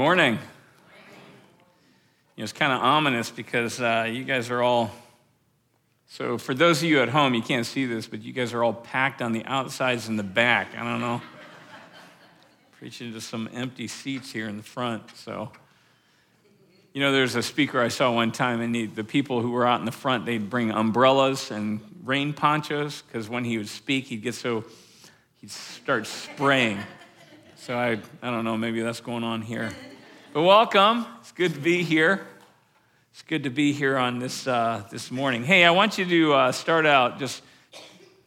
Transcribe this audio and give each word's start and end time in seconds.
Morning. 0.00 0.38
It's 2.38 2.54
kind 2.54 2.72
of 2.72 2.80
ominous 2.80 3.28
because 3.28 3.82
uh, 3.82 4.08
you 4.10 4.24
guys 4.24 4.48
are 4.48 4.62
all. 4.62 4.90
So, 6.08 6.38
for 6.38 6.54
those 6.54 6.78
of 6.78 6.88
you 6.88 7.02
at 7.02 7.10
home, 7.10 7.34
you 7.34 7.42
can't 7.42 7.66
see 7.66 7.84
this, 7.84 8.06
but 8.06 8.22
you 8.22 8.32
guys 8.32 8.54
are 8.54 8.64
all 8.64 8.72
packed 8.72 9.20
on 9.20 9.32
the 9.32 9.44
outsides 9.44 10.08
and 10.08 10.18
the 10.18 10.22
back. 10.22 10.68
I 10.74 10.84
don't 10.84 11.02
know. 11.02 11.20
Preaching 12.78 13.12
to 13.12 13.20
some 13.20 13.46
empty 13.52 13.88
seats 13.88 14.32
here 14.32 14.48
in 14.48 14.56
the 14.56 14.62
front. 14.62 15.02
So, 15.16 15.52
you 16.94 17.02
know, 17.02 17.12
there's 17.12 17.34
a 17.34 17.42
speaker 17.42 17.78
I 17.78 17.88
saw 17.88 18.10
one 18.10 18.32
time, 18.32 18.62
and 18.62 18.74
he, 18.74 18.86
the 18.86 19.04
people 19.04 19.42
who 19.42 19.50
were 19.50 19.66
out 19.66 19.80
in 19.80 19.84
the 19.84 19.92
front, 19.92 20.24
they'd 20.24 20.48
bring 20.48 20.70
umbrellas 20.70 21.50
and 21.50 21.78
rain 22.04 22.32
ponchos 22.32 23.02
because 23.02 23.28
when 23.28 23.44
he 23.44 23.58
would 23.58 23.68
speak, 23.68 24.06
he'd 24.06 24.22
get 24.22 24.34
so, 24.34 24.64
he'd 25.42 25.50
start 25.50 26.06
spraying. 26.06 26.78
So 27.56 27.76
I, 27.76 27.98
I 28.22 28.30
don't 28.30 28.46
know, 28.46 28.56
maybe 28.56 28.80
that's 28.80 29.00
going 29.00 29.24
on 29.24 29.42
here. 29.42 29.70
Welcome. 30.32 31.06
It's 31.18 31.32
good 31.32 31.54
to 31.54 31.58
be 31.58 31.82
here. 31.82 32.24
It's 33.10 33.22
good 33.22 33.42
to 33.42 33.50
be 33.50 33.72
here 33.72 33.96
on 33.98 34.20
this, 34.20 34.46
uh, 34.46 34.84
this 34.88 35.10
morning. 35.10 35.42
Hey, 35.42 35.64
I 35.64 35.72
want 35.72 35.98
you 35.98 36.04
to 36.04 36.34
uh, 36.34 36.52
start 36.52 36.86
out 36.86 37.18
just, 37.18 37.42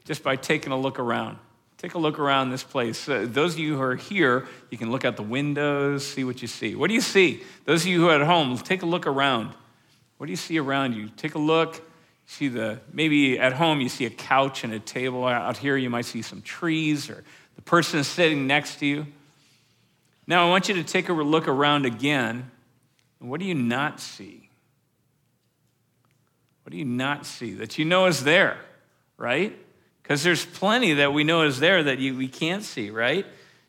just 0.03 0.21
by 0.21 0.35
taking 0.35 0.73
a 0.73 0.77
look 0.77 0.99
around. 0.99 1.37
Take 1.77 1.93
a 1.93 1.97
look 1.97 2.19
around 2.19 2.49
this 2.49 2.61
place. 2.61 3.07
Uh, 3.07 3.25
those 3.25 3.53
of 3.53 3.59
you 3.59 3.77
who 3.77 3.81
are 3.81 3.95
here, 3.95 4.45
you 4.69 4.77
can 4.77 4.91
look 4.91 5.05
out 5.05 5.15
the 5.15 5.23
windows, 5.23 6.05
see 6.05 6.25
what 6.25 6.41
you 6.41 6.47
see. 6.49 6.75
What 6.75 6.89
do 6.89 6.93
you 6.93 6.99
see? 6.99 7.41
Those 7.63 7.83
of 7.83 7.87
you 7.87 8.01
who 8.01 8.09
are 8.09 8.19
at 8.19 8.27
home, 8.27 8.57
take 8.57 8.81
a 8.81 8.85
look 8.85 9.07
around. 9.07 9.53
What 10.17 10.25
do 10.25 10.33
you 10.33 10.37
see 10.37 10.59
around 10.59 10.95
you? 10.95 11.07
Take 11.15 11.35
a 11.35 11.39
look. 11.39 11.81
See 12.25 12.49
the 12.49 12.81
maybe 12.91 13.39
at 13.39 13.53
home 13.53 13.79
you 13.79 13.87
see 13.87 14.05
a 14.05 14.09
couch 14.09 14.65
and 14.65 14.73
a 14.73 14.79
table. 14.79 15.25
Out 15.25 15.55
here 15.55 15.77
you 15.77 15.89
might 15.89 16.03
see 16.03 16.21
some 16.21 16.41
trees 16.41 17.09
or 17.09 17.23
the 17.55 17.61
person 17.61 18.03
sitting 18.03 18.45
next 18.45 18.79
to 18.79 18.85
you. 18.85 19.07
Now, 20.25 20.45
I 20.47 20.49
want 20.49 20.69
you 20.69 20.75
to 20.75 20.83
take 20.83 21.09
a 21.09 21.13
look 21.13 21.47
around 21.47 21.85
again. 21.85 22.49
What 23.19 23.39
do 23.39 23.45
you 23.45 23.55
not 23.55 23.99
see? 23.99 24.49
What 26.63 26.71
do 26.71 26.77
you 26.77 26.85
not 26.85 27.25
see 27.25 27.53
that 27.55 27.77
you 27.77 27.85
know 27.85 28.05
is 28.05 28.23
there, 28.23 28.57
right? 29.17 29.57
Because 30.01 30.23
there's 30.23 30.45
plenty 30.45 30.93
that 30.95 31.13
we 31.13 31.23
know 31.23 31.43
is 31.43 31.59
there 31.59 31.83
that 31.83 31.99
you, 31.99 32.15
we 32.15 32.27
can't 32.27 32.63
see, 32.63 32.89
right? 32.89 33.25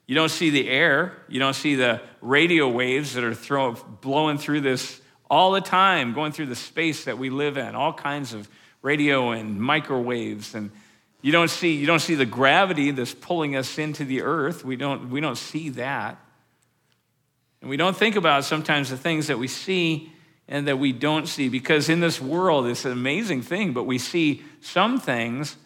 You 0.07 0.15
don't 0.15 0.31
see 0.31 0.51
the 0.51 0.69
air, 0.69 1.13
you 1.29 1.41
don't 1.41 1.55
see 1.55 1.75
the 1.75 2.01
radio 2.21 2.69
waves 2.69 3.15
that 3.15 3.25
are 3.25 3.35
throw, 3.35 3.73
blowing 3.73 4.39
through 4.39 4.61
this 4.61 5.01
all 5.31 5.53
the 5.53 5.61
time, 5.61 6.13
going 6.13 6.33
through 6.33 6.47
the 6.47 6.57
space 6.57 7.05
that 7.05 7.19
we 7.19 7.31
live 7.31 7.57
in, 7.57 7.75
all 7.75 7.93
kinds 7.93 8.33
of 8.33 8.49
radio 8.85 9.31
and 9.31 9.59
microwaves 9.59 10.55
and 10.55 10.71
you 11.23 11.33
don't 11.33 11.49
see 11.49 11.73
you 11.75 11.87
don't 11.87 12.01
see 12.01 12.15
the 12.17 12.27
gravity 12.27 12.91
that's 12.91 13.15
pulling 13.15 13.57
us 13.57 13.79
into 13.79 14.05
the 14.05 14.21
earth 14.21 14.63
we 14.63 14.77
don't 14.77 15.09
we 15.09 15.23
don't 15.23 15.39
see 15.39 15.71
that 15.71 16.19
and 17.65 17.71
we 17.71 17.79
don't 17.79 17.97
think 17.97 18.15
about 18.15 18.45
sometimes 18.45 18.91
the 18.91 18.97
things 18.99 19.29
that 19.29 19.39
we 19.39 19.49
see 19.49 20.13
and 20.49 20.69
that 20.69 20.79
we 20.79 20.93
don't 20.93 21.27
see 21.27 21.49
because 21.49 21.89
in 21.89 22.01
this 22.01 22.21
world, 22.21 22.67
it's 22.67 22.85
an 22.85 22.93
amazing 22.93 23.41
thing, 23.41 23.73
but 23.73 23.85
we 23.85 23.97
see 23.97 24.43
some 24.61 25.01
things 25.01 25.57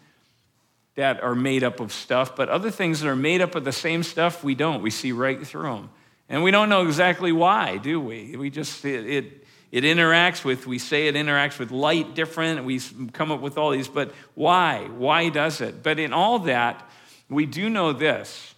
that 0.94 1.20
are 1.24 1.34
made 1.34 1.64
up 1.64 1.80
of 1.80 1.92
stuff, 1.92 2.36
but 2.36 2.48
other 2.48 2.70
things 2.70 3.00
that 3.00 3.08
are 3.08 3.16
made 3.16 3.40
up 3.40 3.56
of 3.56 3.64
the 3.64 3.72
same 3.72 4.04
stuff, 4.04 4.44
we 4.44 4.54
don't. 4.54 4.80
We 4.80 4.90
see 4.90 5.10
right 5.10 5.44
through 5.44 5.64
them. 5.64 5.90
And 6.28 6.44
we 6.44 6.52
don't 6.52 6.68
know 6.68 6.86
exactly 6.86 7.32
why, 7.32 7.78
do 7.78 8.00
we? 8.00 8.36
We 8.36 8.48
just, 8.48 8.84
it, 8.84 9.04
it, 9.04 9.46
it 9.72 9.82
interacts 9.82 10.44
with, 10.44 10.68
we 10.68 10.78
say 10.78 11.08
it 11.08 11.16
interacts 11.16 11.58
with 11.58 11.72
light 11.72 12.14
different, 12.14 12.64
we 12.64 12.78
come 13.12 13.32
up 13.32 13.40
with 13.40 13.58
all 13.58 13.72
these, 13.72 13.88
but 13.88 14.12
why? 14.36 14.86
Why 14.96 15.30
does 15.30 15.60
it? 15.60 15.82
But 15.82 15.98
in 15.98 16.12
all 16.12 16.38
that, 16.38 16.88
we 17.28 17.44
do 17.44 17.68
know 17.68 17.92
this, 17.92 18.54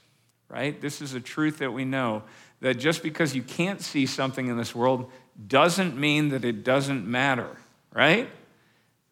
right? 0.51 0.79
This 0.79 1.01
is 1.01 1.15
a 1.15 1.21
truth 1.21 1.61
that 1.61 1.73
we 1.73 1.87
know 1.87 2.25
that 2.61 2.75
just 2.75 3.03
because 3.03 3.35
you 3.35 3.43
can't 3.43 3.81
see 3.81 4.07
something 4.07 4.49
in 4.49 4.57
this 4.57 4.75
world 4.75 5.11
doesn't 5.47 5.97
mean 5.97 6.29
that 6.31 6.45
it 6.45 6.63
doesn't 6.65 7.07
matter, 7.07 7.57
right? 7.93 8.29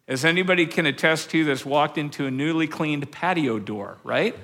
As 0.07 0.25
anybody 0.25 0.65
can 0.65 0.85
attest 0.85 1.29
to 1.31 1.43
that's 1.43 1.65
walked 1.65 1.97
into 1.97 2.25
a 2.25 2.31
newly 2.31 2.67
cleaned 2.67 3.11
patio 3.11 3.59
door, 3.59 3.97
right? 4.03 4.35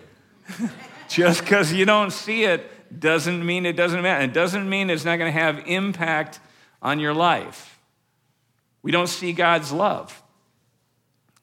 just 1.09 1.41
because 1.41 1.71
you 1.71 1.85
don't 1.85 2.11
see 2.11 2.43
it 2.43 2.99
doesn't 2.99 3.45
mean 3.45 3.65
it 3.65 3.75
doesn't 3.75 4.01
matter. 4.01 4.23
It 4.23 4.33
doesn't 4.33 4.67
mean 4.67 4.89
it's 4.89 5.05
not 5.05 5.17
going 5.17 5.31
to 5.31 5.39
have 5.39 5.63
impact 5.67 6.39
on 6.81 6.99
your 6.99 7.13
life. 7.13 7.79
We 8.81 8.91
don't 8.91 9.07
see 9.07 9.33
God's 9.33 9.71
love. 9.71 10.21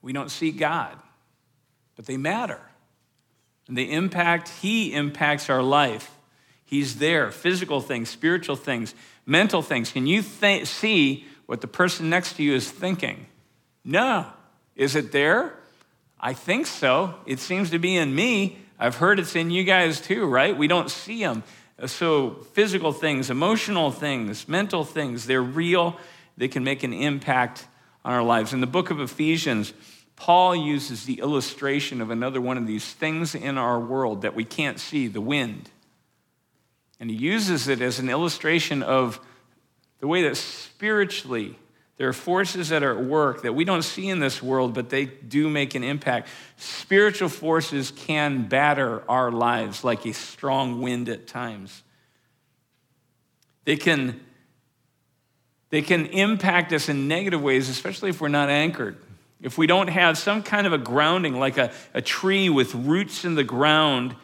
We 0.01 0.13
don't 0.13 0.31
see 0.31 0.51
God, 0.51 0.97
but 1.97 2.07
they 2.07 2.17
matter. 2.17 2.61
And 3.69 3.77
the 3.77 3.93
impact, 3.93 4.49
He 4.49 4.93
impacts 4.93 5.49
our 5.49 5.63
life. 5.63 6.11
He's 6.73 6.97
there, 6.97 7.31
physical 7.31 7.83
things, 7.83 8.09
spiritual 8.09 8.57
things, 8.57 8.95
mental 9.27 9.61
things. 9.61 9.93
Can 9.93 10.07
you 10.07 10.23
th- 10.23 10.67
see 10.67 11.27
what 11.45 11.61
the 11.61 11.67
person 11.67 12.09
next 12.09 12.37
to 12.37 12.43
you 12.43 12.55
is 12.55 12.71
thinking? 12.71 13.27
No. 13.85 14.25
Is 14.75 14.97
it 14.97 15.13
there? 15.13 15.53
I 16.19 16.33
think 16.33 16.67
so. 16.67 17.17
It 17.27 17.41
seems 17.41 17.69
to 17.73 17.79
be 17.79 17.95
in 17.95 18.15
me. 18.15 18.57
I've 18.79 18.97
heard 18.97 19.19
it's 19.19 19.37
in 19.37 19.51
you 19.51 19.65
guys 19.65 20.01
too, 20.01 20.25
right? 20.25 20.57
We 20.57 20.67
don't 20.67 20.91
see 20.91 21.21
them. 21.23 21.43
Uh, 21.79 21.89
so, 21.89 22.31
physical 22.55 22.95
things, 22.95 23.29
emotional 23.29 23.91
things, 23.91 24.49
mental 24.49 24.83
things, 24.83 25.27
they're 25.27 25.43
real. 25.43 25.99
They 26.39 26.49
can 26.49 26.65
make 26.65 26.85
an 26.85 26.95
impact 26.95 27.67
on 28.03 28.15
our 28.15 28.23
lives. 28.23 28.55
In 28.55 28.63
the 28.63 28.67
book 28.67 28.91
of 28.91 28.99
Ephesians, 28.99 29.75
Paul 30.17 30.57
uses 30.57 31.05
the 31.05 31.21
illustration 31.21 32.01
of 32.01 32.09
another 32.09 32.41
one 32.41 32.57
of 32.57 32.67
these 32.67 32.95
things 32.95 33.35
in 33.35 33.59
our 33.59 33.79
world 33.79 34.23
that 34.23 34.35
we 34.35 34.47
can't 34.47 34.81
see 34.81 35.07
the 35.07 35.21
wind. 35.21 35.69
And 37.03 37.11
he 37.11 37.17
uses 37.17 37.67
it 37.67 37.81
as 37.81 37.99
an 37.99 38.09
illustration 38.09 38.81
of 38.85 39.19
the 39.99 40.07
way 40.07 40.23
that 40.23 40.37
spiritually 40.37 41.59
there 41.97 42.09
are 42.09 42.13
forces 42.13 42.69
that 42.69 42.85
are 42.85 42.97
at 42.97 43.05
work 43.05 43.43
that 43.43 43.57
we 43.57 43.65
don't 43.65 43.83
see 43.83 44.09
in 44.09 44.21
this 44.21 44.41
world, 44.41 44.73
but 44.73 44.89
they 44.89 45.07
do 45.07 45.51
make 45.51 45.75
an 45.75 45.83
impact. 45.83 46.29
Spiritual 46.59 47.29
forces 47.29 47.91
can 47.91 48.47
batter 48.47 49.03
our 49.11 49.33
lives 49.33 49.83
like 49.83 50.07
a 50.07 50.13
strong 50.13 50.81
wind 50.81 51.09
at 51.09 51.27
times. 51.27 51.83
They 53.65 53.77
can, 53.77 54.21
they 55.71 55.83
can 55.83 56.07
impact 56.07 56.73
us 56.73 56.89
in 56.89 57.09
negative 57.09 57.43
ways, 57.43 57.69
especially 57.69 58.11
if 58.11 58.21
we're 58.21 58.29
not 58.29 58.49
anchored. 58.49 58.97
If 59.41 59.59
we 59.59 59.67
don't 59.67 59.89
have 59.89 60.19
some 60.19 60.45
kind 60.45 60.69
of 60.69 60.73
a 60.73 60.79
grounding, 60.79 61.41
like 61.41 61.59
a, 61.59 61.73
a 61.95 62.01
tree 62.01 62.49
with 62.49 62.77
roots 62.77 63.25
in 63.25 63.35
the 63.35 63.43
ground 63.43 64.15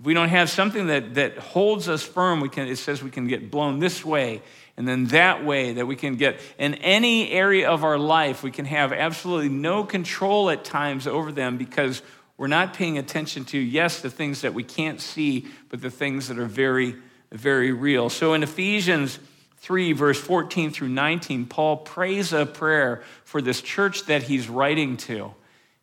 if 0.00 0.04
we 0.06 0.14
don't 0.14 0.30
have 0.30 0.50
something 0.50 0.88
that, 0.88 1.14
that 1.14 1.38
holds 1.38 1.88
us 1.88 2.02
firm, 2.02 2.40
we 2.40 2.48
can, 2.48 2.66
it 2.66 2.76
says 2.76 3.02
we 3.02 3.10
can 3.10 3.28
get 3.28 3.50
blown 3.50 3.78
this 3.78 4.04
way 4.04 4.42
and 4.80 4.88
then 4.88 5.08
that 5.08 5.44
way, 5.44 5.74
that 5.74 5.86
we 5.86 5.94
can 5.94 6.16
get 6.16 6.40
in 6.58 6.72
any 6.76 7.30
area 7.30 7.68
of 7.68 7.84
our 7.84 7.98
life, 7.98 8.42
we 8.42 8.50
can 8.50 8.64
have 8.64 8.94
absolutely 8.94 9.50
no 9.50 9.84
control 9.84 10.48
at 10.48 10.64
times 10.64 11.06
over 11.06 11.30
them 11.30 11.58
because 11.58 12.00
we're 12.38 12.46
not 12.46 12.72
paying 12.72 12.96
attention 12.96 13.44
to, 13.44 13.58
yes, 13.58 14.00
the 14.00 14.08
things 14.08 14.40
that 14.40 14.54
we 14.54 14.62
can't 14.62 14.98
see, 14.98 15.48
but 15.68 15.82
the 15.82 15.90
things 15.90 16.28
that 16.28 16.38
are 16.38 16.46
very, 16.46 16.96
very 17.30 17.72
real. 17.72 18.08
So 18.08 18.32
in 18.32 18.42
Ephesians 18.42 19.18
3, 19.58 19.92
verse 19.92 20.18
14 20.18 20.70
through 20.70 20.88
19, 20.88 21.44
Paul 21.44 21.76
prays 21.76 22.32
a 22.32 22.46
prayer 22.46 23.02
for 23.24 23.42
this 23.42 23.60
church 23.60 24.06
that 24.06 24.22
he's 24.22 24.48
writing 24.48 24.96
to. 24.96 25.34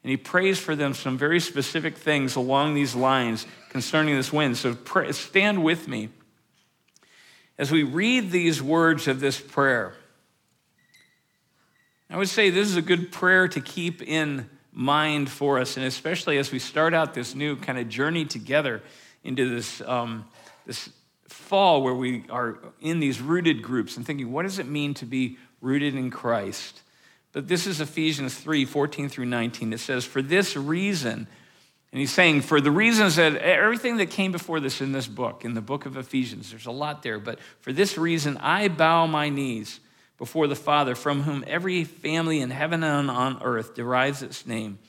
And 0.08 0.12
he 0.12 0.16
prays 0.16 0.58
for 0.58 0.74
them 0.74 0.94
some 0.94 1.18
very 1.18 1.42
specific 1.42 1.98
things 1.98 2.38
along 2.38 2.76
these 2.76 2.96
lines 2.96 3.46
concerning 3.68 4.16
this 4.16 4.32
wind. 4.32 4.56
So 4.56 4.74
pray, 4.74 5.12
stand 5.12 5.66
with 5.66 5.90
me 5.90 6.08
as 7.58 7.72
we 7.72 7.84
read 7.84 8.32
these 8.32 8.64
words 8.64 9.10
of 9.10 9.20
this 9.20 9.38
prayer. 9.38 9.96
I 12.10 12.16
would 12.16 12.30
say 12.30 12.50
this 12.50 12.70
is 12.70 12.78
a 12.78 12.82
good 12.82 13.12
prayer 13.12 13.50
to 13.50 13.60
keep 13.60 14.02
in 14.02 14.50
mind 14.72 15.30
for 15.30 15.60
us, 15.60 15.76
and 15.76 15.86
especially 15.86 16.38
as 16.38 16.54
we 16.54 16.60
start 16.60 16.94
out 16.94 17.14
this 17.14 17.36
new 17.36 17.58
kind 17.58 17.78
of 17.78 17.90
journey 17.90 18.24
together 18.24 18.82
into 19.26 19.50
this, 19.50 19.82
um, 19.82 20.24
this 20.66 20.90
fall 21.28 21.84
where 21.84 21.94
we 21.94 22.24
are 22.30 22.60
in 22.80 23.02
these 23.02 23.20
rooted 23.20 23.62
groups 23.62 23.98
and 23.98 24.06
thinking, 24.06 24.32
what 24.32 24.44
does 24.44 24.58
it 24.58 24.68
mean 24.68 24.94
to 24.94 25.06
be 25.06 25.38
rooted 25.60 25.96
in 25.96 26.10
Christ? 26.10 26.82
But 27.38 27.48
this 27.48 27.68
is 27.68 27.82
Ephesians 27.82 28.34
3 28.34 28.66
14 28.66 29.10
through 29.10 29.26
19. 29.26 29.72
It 29.72 29.80
says, 29.80 30.06
For 30.06 30.24
this 30.24 30.56
reason, 30.58 31.28
and 31.92 32.00
he's 32.00 32.12
saying, 32.12 32.42
for 32.42 32.60
the 32.60 32.72
reasons 32.72 33.18
that 33.18 33.36
everything 33.36 33.98
that 33.98 34.10
came 34.10 34.32
before 34.32 34.60
this 34.60 34.82
in 34.82 34.92
this 34.92 35.06
book, 35.06 35.46
in 35.46 35.54
the 35.54 35.62
book 35.62 35.86
of 35.86 35.98
Ephesians, 35.98 36.50
there's 36.50 36.66
a 36.66 36.72
lot 36.72 37.04
there, 37.04 37.20
but 37.20 37.38
for 37.60 37.72
this 37.72 37.96
reason, 37.96 38.38
I 38.38 38.70
bow 38.70 39.06
my 39.06 39.30
knees 39.30 39.80
before 40.18 40.48
the 40.48 40.56
Father, 40.56 40.96
from 40.96 41.22
whom 41.22 41.44
every 41.46 41.84
family 41.84 42.42
in 42.42 42.50
heaven 42.50 42.84
and 42.84 43.12
on 43.12 43.40
earth 43.44 43.76
derives 43.76 44.24
its 44.24 44.48
name, 44.48 44.80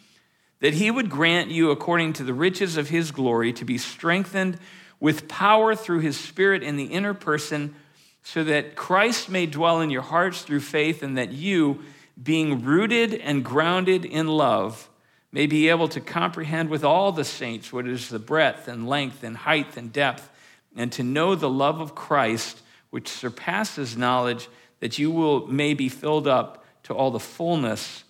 that 0.61 0.73
he 0.73 0.91
would 0.91 1.11
grant 1.11 1.51
you, 1.51 1.71
according 1.71 2.15
to 2.15 2.25
the 2.25 2.33
riches 2.33 2.79
of 2.79 2.89
his 2.89 3.11
glory, 3.11 3.53
to 3.53 3.67
be 3.67 3.77
strengthened 3.77 4.59
with 5.01 5.29
power 5.29 5.75
through 5.75 6.01
his 6.01 6.19
Spirit 6.19 6.63
in 6.63 6.79
the 6.79 6.87
inner 6.87 7.13
person, 7.13 7.75
so 8.23 8.43
that 8.43 8.75
Christ 8.75 9.29
may 9.29 9.45
dwell 9.45 9.83
in 9.83 9.91
your 9.91 10.01
hearts 10.01 10.41
through 10.41 10.61
faith, 10.61 11.03
and 11.03 11.19
that 11.19 11.31
you, 11.31 11.83
being 12.21 12.65
rooted 12.65 13.15
and 13.15 13.45
grounded 13.45 14.05
in 14.05 14.27
love, 14.27 14.89
may 15.31 15.47
be 15.47 15.69
able 15.69 15.89
to 15.89 16.01
comprehend 16.01 16.71
with 16.71 16.85
all 16.85 17.13
the 17.13 17.25
saints 17.25 17.73
what 17.73 17.87
is 17.87 18.09
the 18.09 18.19
breadth 18.19 18.67
and 18.67 18.89
length 18.89 19.23
and 19.23 19.37
height 19.37 19.77
and 19.77 19.93
depth, 19.93 20.29
and 20.77 20.91
to 20.93 21.03
know 21.03 21.35
the 21.35 21.51
love 21.51 21.81
of 21.81 21.95
Christ, 21.95 22.61
which 22.91 23.09
surpasses 23.09 23.97
knowledge, 23.97 24.49
that 24.81 24.99
you 24.99 25.11
will 25.11 25.47
may 25.47 25.75
be 25.75 25.89
filled 25.89 26.27
up 26.27 26.65
to 26.85 26.95
all 26.95 27.11
the 27.11 27.21
fullness 27.21 28.05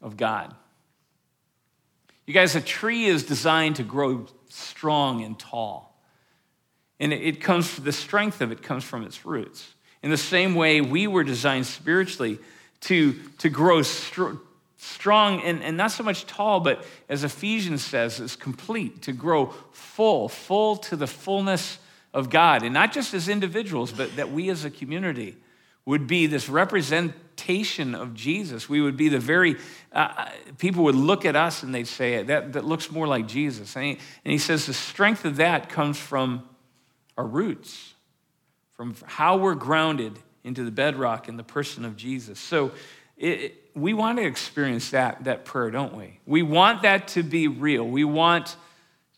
of 0.00 0.16
God. 0.16 0.54
You 2.26 2.34
guys, 2.34 2.54
a 2.54 2.60
tree 2.60 3.06
is 3.06 3.24
designed 3.24 3.76
to 3.76 3.82
grow 3.82 4.26
strong 4.48 5.22
and 5.22 5.38
tall. 5.38 6.00
And 7.00 7.12
it 7.12 7.40
comes, 7.40 7.76
the 7.76 7.92
strength 7.92 8.40
of 8.40 8.52
it 8.52 8.62
comes 8.62 8.84
from 8.84 9.02
its 9.02 9.26
roots. 9.26 9.74
In 10.02 10.10
the 10.10 10.16
same 10.16 10.54
way, 10.54 10.80
we 10.80 11.08
were 11.08 11.24
designed 11.24 11.66
spiritually 11.66 12.38
to, 12.82 13.14
to 13.38 13.48
grow 13.48 13.82
str- 13.82 14.34
strong 14.76 15.40
and, 15.42 15.62
and 15.62 15.76
not 15.76 15.92
so 15.92 16.02
much 16.02 16.26
tall, 16.26 16.60
but 16.60 16.84
as 17.08 17.24
Ephesians 17.24 17.84
says, 17.84 18.20
is 18.20 18.36
complete, 18.36 19.02
to 19.02 19.12
grow 19.12 19.46
full, 19.72 20.28
full 20.28 20.76
to 20.76 20.96
the 20.96 21.06
fullness 21.06 21.78
of 22.12 22.28
God. 22.28 22.62
And 22.62 22.74
not 22.74 22.92
just 22.92 23.14
as 23.14 23.28
individuals, 23.28 23.92
but 23.92 24.16
that 24.16 24.32
we 24.32 24.50
as 24.50 24.64
a 24.64 24.70
community 24.70 25.36
would 25.84 26.06
be 26.06 26.26
this 26.26 26.48
representation 26.48 27.94
of 27.94 28.14
Jesus. 28.14 28.68
We 28.68 28.80
would 28.80 28.96
be 28.96 29.08
the 29.08 29.18
very, 29.18 29.56
uh, 29.92 30.14
uh, 30.16 30.28
people 30.58 30.84
would 30.84 30.94
look 30.94 31.24
at 31.24 31.36
us 31.36 31.62
and 31.62 31.74
they'd 31.74 31.88
say, 31.88 32.22
that, 32.22 32.52
that 32.52 32.64
looks 32.64 32.90
more 32.90 33.06
like 33.06 33.26
Jesus. 33.26 33.74
And 33.76 33.84
he, 33.84 33.90
and 34.24 34.32
he 34.32 34.38
says 34.38 34.66
the 34.66 34.74
strength 34.74 35.24
of 35.24 35.36
that 35.36 35.68
comes 35.68 35.98
from 35.98 36.48
our 37.16 37.26
roots, 37.26 37.94
from 38.76 38.96
how 39.04 39.36
we're 39.36 39.54
grounded 39.54 40.18
into 40.44 40.64
the 40.64 40.70
bedrock 40.70 41.28
in 41.28 41.36
the 41.36 41.44
person 41.44 41.84
of 41.84 41.96
Jesus. 41.96 42.38
So 42.38 42.72
it, 43.16 43.70
we 43.74 43.94
want 43.94 44.18
to 44.18 44.24
experience 44.24 44.90
that, 44.90 45.24
that 45.24 45.44
prayer, 45.44 45.70
don't 45.70 45.94
we? 45.94 46.18
We 46.26 46.42
want 46.42 46.82
that 46.82 47.08
to 47.08 47.22
be 47.22 47.48
real. 47.48 47.86
We 47.86 48.04
want 48.04 48.56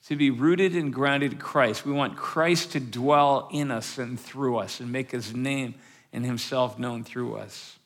to 0.07 0.17
be 0.17 0.31
rooted 0.31 0.77
and 0.77 0.93
grounded 0.93 1.33
in 1.33 1.39
Christ. 1.39 1.87
We 1.87 1.93
want 1.93 2.17
Christ 2.17 2.73
to 2.73 2.81
dwell 2.81 3.49
in 3.51 3.71
us 3.71 3.97
and 3.97 4.21
through 4.21 4.59
us 4.59 4.81
and 4.81 4.93
make 4.93 5.11
his 5.11 5.35
name 5.35 5.75
and 6.13 6.25
himself 6.25 6.79
known 6.79 7.05
through 7.05 7.37
us. 7.37 7.79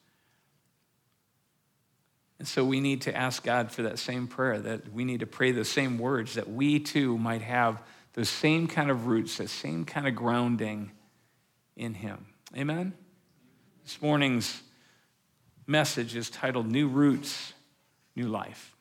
And 2.39 2.47
so 2.47 2.65
we 2.65 2.81
need 2.81 3.03
to 3.03 3.17
ask 3.17 3.43
God 3.43 3.73
for 3.73 3.83
that 3.83 3.99
same 3.99 4.29
prayer, 4.29 4.59
that 4.61 4.93
we 4.93 5.05
need 5.05 5.21
to 5.21 5.27
pray 5.27 5.53
the 5.53 5.65
same 5.65 5.99
words, 5.99 6.35
that 6.35 6.49
we 6.49 6.79
too 6.79 7.19
might 7.19 7.43
have 7.43 7.83
those 8.15 8.29
same 8.29 8.67
kind 8.67 8.91
of 8.91 9.07
roots, 9.07 9.39
that 9.39 9.49
same 9.49 9.85
kind 9.85 10.07
of 10.07 10.15
grounding 10.15 10.93
in 11.77 11.95
Him. 11.95 12.27
Amen? 12.57 12.95
This 13.89 14.03
morning's 14.03 14.61
message 15.67 16.15
is 16.15 16.29
titled 16.29 16.71
New 16.71 16.89
Roots, 16.89 17.55
New 18.15 18.29
Life. 18.29 18.77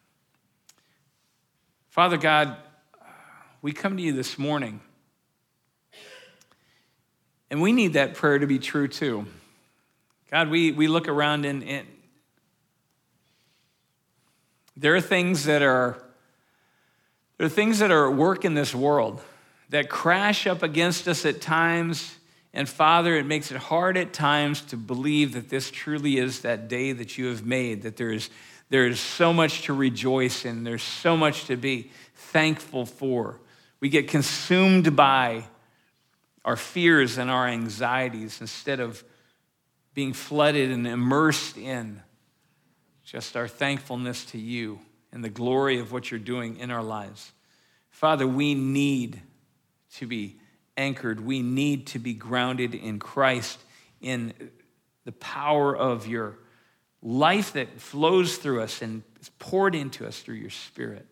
Father 1.88 2.18
God, 2.18 2.58
we 3.62 3.72
come 3.72 3.96
to 3.96 4.04
you 4.04 4.12
this 4.12 4.38
morning, 4.38 4.82
and 7.50 7.62
we 7.62 7.72
need 7.72 7.94
that 7.94 8.16
prayer 8.16 8.38
to 8.38 8.48
be 8.48 8.60
true 8.60 8.90
too. 8.90 9.26
God, 10.30 10.50
we, 10.50 10.74
we 10.74 10.90
look 10.90 11.08
around 11.08 11.46
and, 11.46 11.64
and 11.64 11.88
there 14.76 14.94
are 14.94 15.00
things 15.00 15.46
that 15.46 15.62
are 15.62 16.04
there 17.38 17.48
are 17.48 17.50
things 17.50 17.80
that 17.80 17.92
are 17.92 18.12
at 18.12 18.18
work 18.18 18.44
in 18.44 18.56
this 18.56 18.76
world 18.76 19.22
that 19.70 19.90
crash 19.90 20.46
up 20.46 20.64
against 20.64 21.08
us 21.08 21.26
at 21.26 21.40
times. 21.40 22.17
And 22.58 22.68
Father, 22.68 23.16
it 23.16 23.28
makes 23.28 23.52
it 23.52 23.58
hard 23.58 23.98
at 23.98 24.14
times 24.14 24.62
to 24.62 24.78
believe 24.78 25.34
that 25.34 25.48
this 25.48 25.70
truly 25.70 26.18
is 26.18 26.40
that 26.40 26.68
day 26.68 26.92
that 26.92 27.16
you 27.16 27.28
have 27.28 27.46
made, 27.46 27.84
that 27.84 27.98
there 27.98 28.12
is, 28.12 28.32
there 28.72 28.88
is 28.88 29.00
so 29.00 29.32
much 29.32 29.62
to 29.66 29.74
rejoice 29.74 30.44
in, 30.44 30.64
there's 30.64 30.82
so 30.82 31.16
much 31.16 31.46
to 31.46 31.56
be 31.56 31.92
thankful 32.16 32.88
for. 32.88 33.40
We 33.80 33.90
get 33.90 34.08
consumed 34.08 34.96
by 34.96 35.44
our 36.44 36.56
fears 36.56 37.20
and 37.20 37.30
our 37.30 37.48
anxieties 37.48 38.42
instead 38.42 38.80
of 38.80 39.04
being 39.94 40.14
flooded 40.14 40.72
and 40.72 40.88
immersed 40.88 41.60
in 41.60 42.02
just 43.04 43.38
our 43.38 43.48
thankfulness 43.48 44.26
to 44.32 44.40
you 44.40 44.80
and 45.12 45.24
the 45.24 45.30
glory 45.30 45.80
of 45.80 45.92
what 45.92 46.10
you're 46.10 46.20
doing 46.20 46.58
in 46.58 46.72
our 46.72 46.84
lives. 46.84 47.34
Father, 47.92 48.26
we 48.26 48.56
need 48.56 49.22
to 49.98 50.08
be 50.08 50.38
anchored. 50.78 51.20
We 51.20 51.42
need 51.42 51.88
to 51.88 52.00
be 52.00 52.14
grounded 52.14 52.76
in 52.76 53.00
Christ, 53.00 53.60
in 54.00 54.34
the 55.06 55.12
power 55.12 55.76
of 55.76 56.08
your 56.08 56.38
life 57.02 57.54
that 57.54 57.82
flows 57.82 58.38
through 58.38 58.62
us 58.62 58.82
and 58.82 59.04
is 59.20 59.30
poured 59.40 59.76
into 59.76 60.08
us 60.08 60.20
through 60.20 60.36
your 60.36 60.50
Spirit. 60.50 61.06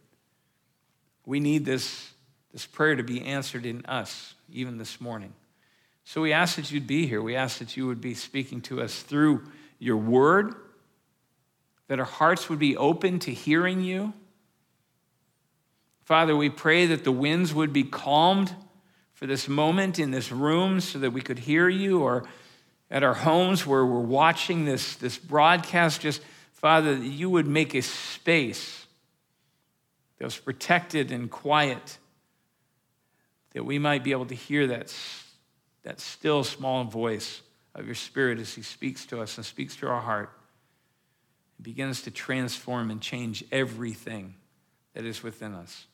We 1.26 1.40
need 1.40 1.66
this, 1.66 2.12
this 2.54 2.66
prayer 2.66 2.96
to 2.96 3.04
be 3.04 3.22
answered 3.22 3.66
in 3.66 3.86
us, 3.86 4.36
even 4.52 4.78
this 4.78 5.02
morning. 5.02 5.34
So 6.04 6.22
we 6.22 6.34
ask 6.34 6.56
that 6.58 6.72
you'd 6.72 6.88
be 6.88 7.08
here. 7.08 7.22
We 7.22 7.36
ask 7.36 7.58
that 7.58 7.76
you 7.76 7.88
would 7.88 8.02
be 8.02 8.14
speaking 8.14 8.62
to 8.62 8.82
us 8.82 9.02
through 9.02 9.44
your 9.80 9.98
word, 9.98 10.54
that 11.88 12.00
our 12.00 12.06
hearts 12.06 12.50
would 12.50 12.60
be 12.60 12.78
open 12.78 13.20
to 13.20 13.32
hearing 13.32 13.82
you 13.82 14.14
Father, 16.06 16.36
we 16.36 16.52
pray 16.52 16.86
that 16.86 17.04
the 17.04 17.12
winds 17.12 17.52
would 17.52 17.74
be 17.74 17.84
calmed 17.84 18.54
for 19.16 19.26
this 19.26 19.48
moment 19.48 19.98
in 19.98 20.12
this 20.12 20.32
room 20.32 20.82
so 20.82 21.00
that 21.00 21.12
we 21.12 21.22
could 21.22 21.40
hear 21.40 21.68
you, 21.68 22.02
or 22.02 22.26
at 22.92 23.02
our 23.02 23.14
homes 23.14 23.66
where 23.66 23.86
we're 23.86 24.00
watching 24.00 24.66
this, 24.66 24.96
this 24.98 25.18
broadcast. 25.18 26.02
Just, 26.02 26.22
Father, 26.52 26.96
that 26.96 27.06
you 27.06 27.30
would 27.30 27.48
make 27.48 27.74
a 27.74 27.82
space 27.82 28.86
that 30.18 30.26
was 30.26 30.38
protected 30.38 31.12
and 31.12 31.32
quiet, 31.32 31.98
that 33.54 33.66
we 33.66 33.80
might 33.80 34.04
be 34.04 34.12
able 34.12 34.26
to 34.26 34.36
hear 34.36 34.68
that, 34.68 34.94
that 35.84 36.00
still 36.00 36.44
small 36.44 36.84
voice 36.84 37.42
of 37.74 37.86
your 37.86 37.96
Spirit 37.96 38.38
as 38.40 38.54
He 38.54 38.62
speaks 38.62 39.06
to 39.08 39.22
us 39.22 39.38
and 39.38 39.46
speaks 39.46 39.78
to 39.78 39.88
our 39.88 40.02
heart. 40.02 40.30
It 41.60 41.64
begins 41.64 42.02
to 42.04 42.12
transform 42.12 42.92
and 42.92 43.02
change 43.02 43.46
everything 43.52 44.36
that 44.94 45.06
is 45.06 45.24
within 45.24 45.54
us. 45.54 45.86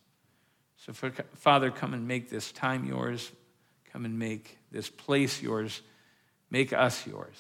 So, 0.86 0.94
Father, 1.36 1.70
come 1.70 1.94
and 1.94 2.08
make 2.08 2.30
this 2.30 2.52
time 2.52 2.86
yours. 2.86 3.32
Come 3.94 4.04
and 4.04 4.18
make 4.18 4.58
this 4.72 4.90
place 4.90 5.40
yours. 5.40 5.80
Make 6.50 6.74
us 6.74 7.06
yours. 7.06 7.36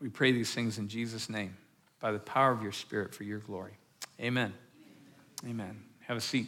We 0.00 0.08
pray 0.08 0.30
these 0.30 0.52
things 0.54 0.78
in 0.78 0.86
Jesus' 0.86 1.28
name 1.28 1.56
by 1.98 2.12
the 2.12 2.20
power 2.20 2.52
of 2.52 2.62
your 2.62 2.72
Spirit 2.72 3.12
for 3.12 3.24
your 3.24 3.40
glory. 3.40 3.72
Amen. 4.20 4.52
Amen. 5.44 5.82
Have 6.06 6.16
a 6.16 6.20
seat. 6.20 6.46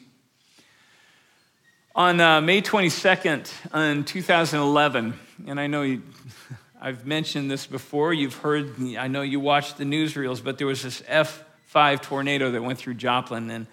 On 1.97 2.21
uh, 2.21 2.41
May 2.41 2.63
22nd, 2.63 3.51
in 3.75 4.05
2011, 4.05 5.15
and 5.47 5.59
I 5.59 5.67
know 5.67 5.83
you. 5.83 6.03
I've 6.85 7.07
mentioned 7.07 7.51
this 7.51 7.67
before. 7.67 8.13
You've 8.13 8.35
heard, 8.35 8.75
I 8.99 9.09
know 9.09 9.23
you 9.23 9.41
watched 9.41 9.79
the 9.79 9.85
newsreels, 9.85 10.45
but 10.45 10.59
there 10.59 10.67
was 10.67 10.83
this 10.83 11.01
F5 11.01 12.03
tornado 12.03 12.51
that 12.51 12.63
went 12.63 12.79
through 12.79 12.93
Joplin, 12.93 13.49
and, 13.49 13.67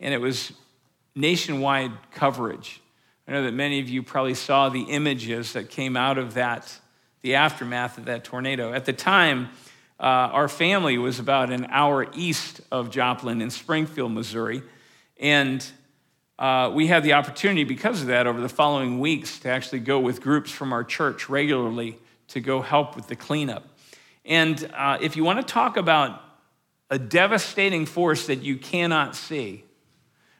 and 0.00 0.14
it 0.14 0.16
was 0.16 0.50
nationwide 1.14 1.92
coverage. 2.10 2.80
I 3.28 3.32
know 3.32 3.42
that 3.42 3.52
many 3.52 3.80
of 3.80 3.90
you 3.90 4.02
probably 4.02 4.32
saw 4.32 4.70
the 4.70 4.80
images 4.80 5.52
that 5.52 5.68
came 5.68 5.94
out 5.94 6.16
of 6.16 6.32
that, 6.34 6.74
the 7.20 7.34
aftermath 7.34 7.98
of 7.98 8.06
that 8.06 8.24
tornado. 8.24 8.72
At 8.72 8.86
the 8.86 8.94
time, 8.94 9.50
uh, 10.00 10.32
our 10.32 10.48
family 10.48 10.96
was 10.96 11.18
about 11.18 11.52
an 11.52 11.66
hour 11.68 12.06
east 12.14 12.62
of 12.72 12.88
Joplin 12.88 13.42
in 13.42 13.50
Springfield, 13.50 14.12
Missouri. 14.12 14.62
And 15.20 15.62
uh, 16.38 16.70
we 16.72 16.86
had 16.86 17.02
the 17.02 17.12
opportunity, 17.12 17.64
because 17.64 18.00
of 18.00 18.06
that, 18.06 18.26
over 18.26 18.40
the 18.40 18.48
following 18.48 19.00
weeks 19.00 19.38
to 19.40 19.50
actually 19.50 19.80
go 19.80 20.00
with 20.00 20.22
groups 20.22 20.50
from 20.50 20.72
our 20.72 20.82
church 20.82 21.28
regularly 21.28 21.98
to 22.34 22.40
go 22.40 22.60
help 22.60 22.96
with 22.96 23.06
the 23.06 23.14
cleanup. 23.14 23.64
And 24.24 24.70
uh, 24.74 24.98
if 25.00 25.16
you 25.16 25.22
want 25.22 25.38
to 25.38 25.52
talk 25.52 25.76
about 25.76 26.20
a 26.90 26.98
devastating 26.98 27.86
force 27.86 28.26
that 28.26 28.42
you 28.42 28.56
cannot 28.56 29.14
see, 29.14 29.64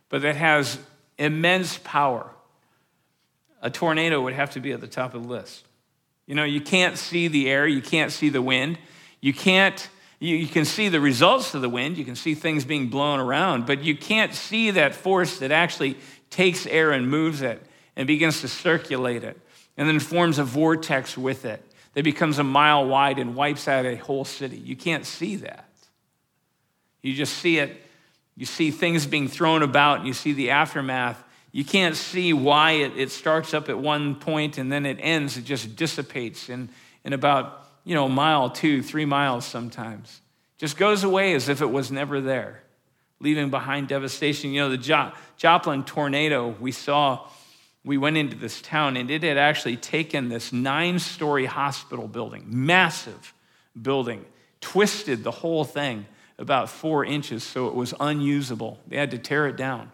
but 0.09 0.23
that 0.23 0.35
has 0.35 0.77
immense 1.19 1.79
power, 1.79 2.29
a 3.63 3.71
tornado 3.71 4.21
would 4.23 4.35
have 4.35 4.51
to 4.51 4.61
be 4.61 4.73
at 4.73 4.81
the 4.81 4.89
top 4.89 5.15
of 5.15 5.23
the 5.23 5.29
list. 5.29 5.65
You 6.27 6.35
know, 6.35 6.43
you 6.43 6.61
can't 6.61 6.99
see 6.99 7.29
the 7.29 7.49
air, 7.49 7.67
you 7.67 7.81
can't 7.81 8.11
see 8.11 8.29
the 8.29 8.43
wind, 8.43 8.79
you 9.21 9.33
can't. 9.33 9.89
You, 10.21 10.37
you 10.37 10.47
can 10.47 10.65
see 10.65 10.89
the 10.89 11.01
results 11.01 11.55
of 11.55 11.61
the 11.61 11.69
wind, 11.69 11.99
you 11.99 12.05
can 12.05 12.15
see 12.15 12.35
things 12.35 12.65
being 12.65 12.89
blown 12.89 13.21
around, 13.21 13.67
but 13.67 13.83
you 13.83 13.95
can't 13.95 14.33
see 14.33 14.71
that 14.71 14.95
force 14.95 15.41
that 15.41 15.51
actually 15.51 15.99
takes 16.31 16.67
air 16.67 16.93
and 16.93 17.11
moves 17.11 17.43
it 17.43 17.61
and 17.95 18.07
begins 18.07 18.41
to 18.41 18.49
circulate 18.49 19.23
it 19.23 19.39
and 19.77 19.87
then 19.87 19.99
forms 19.99 20.39
a 20.39 20.45
vortex 20.45 21.19
with 21.19 21.45
it 21.45 21.63
that 21.95 22.05
becomes 22.05 22.39
a 22.39 22.45
mile 22.45 22.87
wide 22.87 23.19
and 23.19 23.35
wipes 23.35 23.67
out 23.69 23.87
a 23.87 23.97
whole 23.97 24.25
city. 24.25 24.57
You 24.57 24.77
can't 24.77 25.07
see 25.07 25.37
that. 25.37 25.69
You 27.03 27.15
just 27.15 27.39
see 27.39 27.59
it. 27.59 27.81
You 28.37 28.47
see 28.47 28.71
things 28.71 29.07
being 29.07 29.29
thrown 29.29 29.63
about, 29.63 29.99
and 29.99 30.07
you 30.09 30.13
see 30.13 30.33
the 30.33 30.51
aftermath. 30.51 31.23
You 31.53 31.65
can't 31.65 31.95
see 31.95 32.33
why 32.33 32.73
it, 32.73 32.97
it 32.97 33.13
starts 33.13 33.55
up 33.55 33.69
at 33.69 33.79
one 33.79 34.17
point 34.17 34.59
and 34.59 34.73
then 34.73 34.85
it 34.85 34.99
ends. 35.01 35.37
It 35.37 35.45
just 35.45 35.77
dissipates 35.77 36.49
in, 36.49 36.69
in 37.05 37.13
about, 37.13 37.65
you 37.85 37.95
know, 37.95 38.07
a 38.07 38.09
mile, 38.09 38.51
two, 38.51 38.83
three 38.83 39.05
miles 39.05 39.45
sometimes. 39.45 40.21
Just 40.59 40.77
goes 40.77 41.05
away 41.05 41.35
as 41.35 41.49
if 41.49 41.63
it 41.63 41.71
was 41.71 41.93
never 41.93 42.21
there. 42.21 42.63
leaving 43.21 43.51
behind 43.51 43.89
devastation. 43.89 44.51
You 44.51 44.63
know, 44.63 44.71
the 44.71 44.79
jo- 44.79 45.13
Joplin 45.37 45.85
tornado 45.85 46.55
we 46.61 46.73
saw, 46.73 47.27
we 47.85 47.99
went 47.99 48.17
into 48.17 48.37
this 48.37 48.63
town 48.63 48.97
and 48.97 49.11
it 49.11 49.23
had 49.23 49.37
actually 49.37 49.77
taken 49.77 50.29
this 50.29 50.53
nine 50.53 50.99
story 50.99 51.47
hospital 51.47 52.09
building, 52.09 52.45
massive 52.47 53.35
building, 53.81 54.25
twisted 54.61 55.23
the 55.23 55.31
whole 55.31 55.65
thing 55.65 56.07
about 56.39 56.69
four 56.69 57.05
inches 57.05 57.45
so 57.45 57.69
it 57.69 57.75
was 57.75 57.95
unusable. 58.01 58.79
They 58.89 58.97
had 58.97 59.11
to 59.11 59.19
tear 59.19 59.47
it 59.47 59.57
down. 59.57 59.93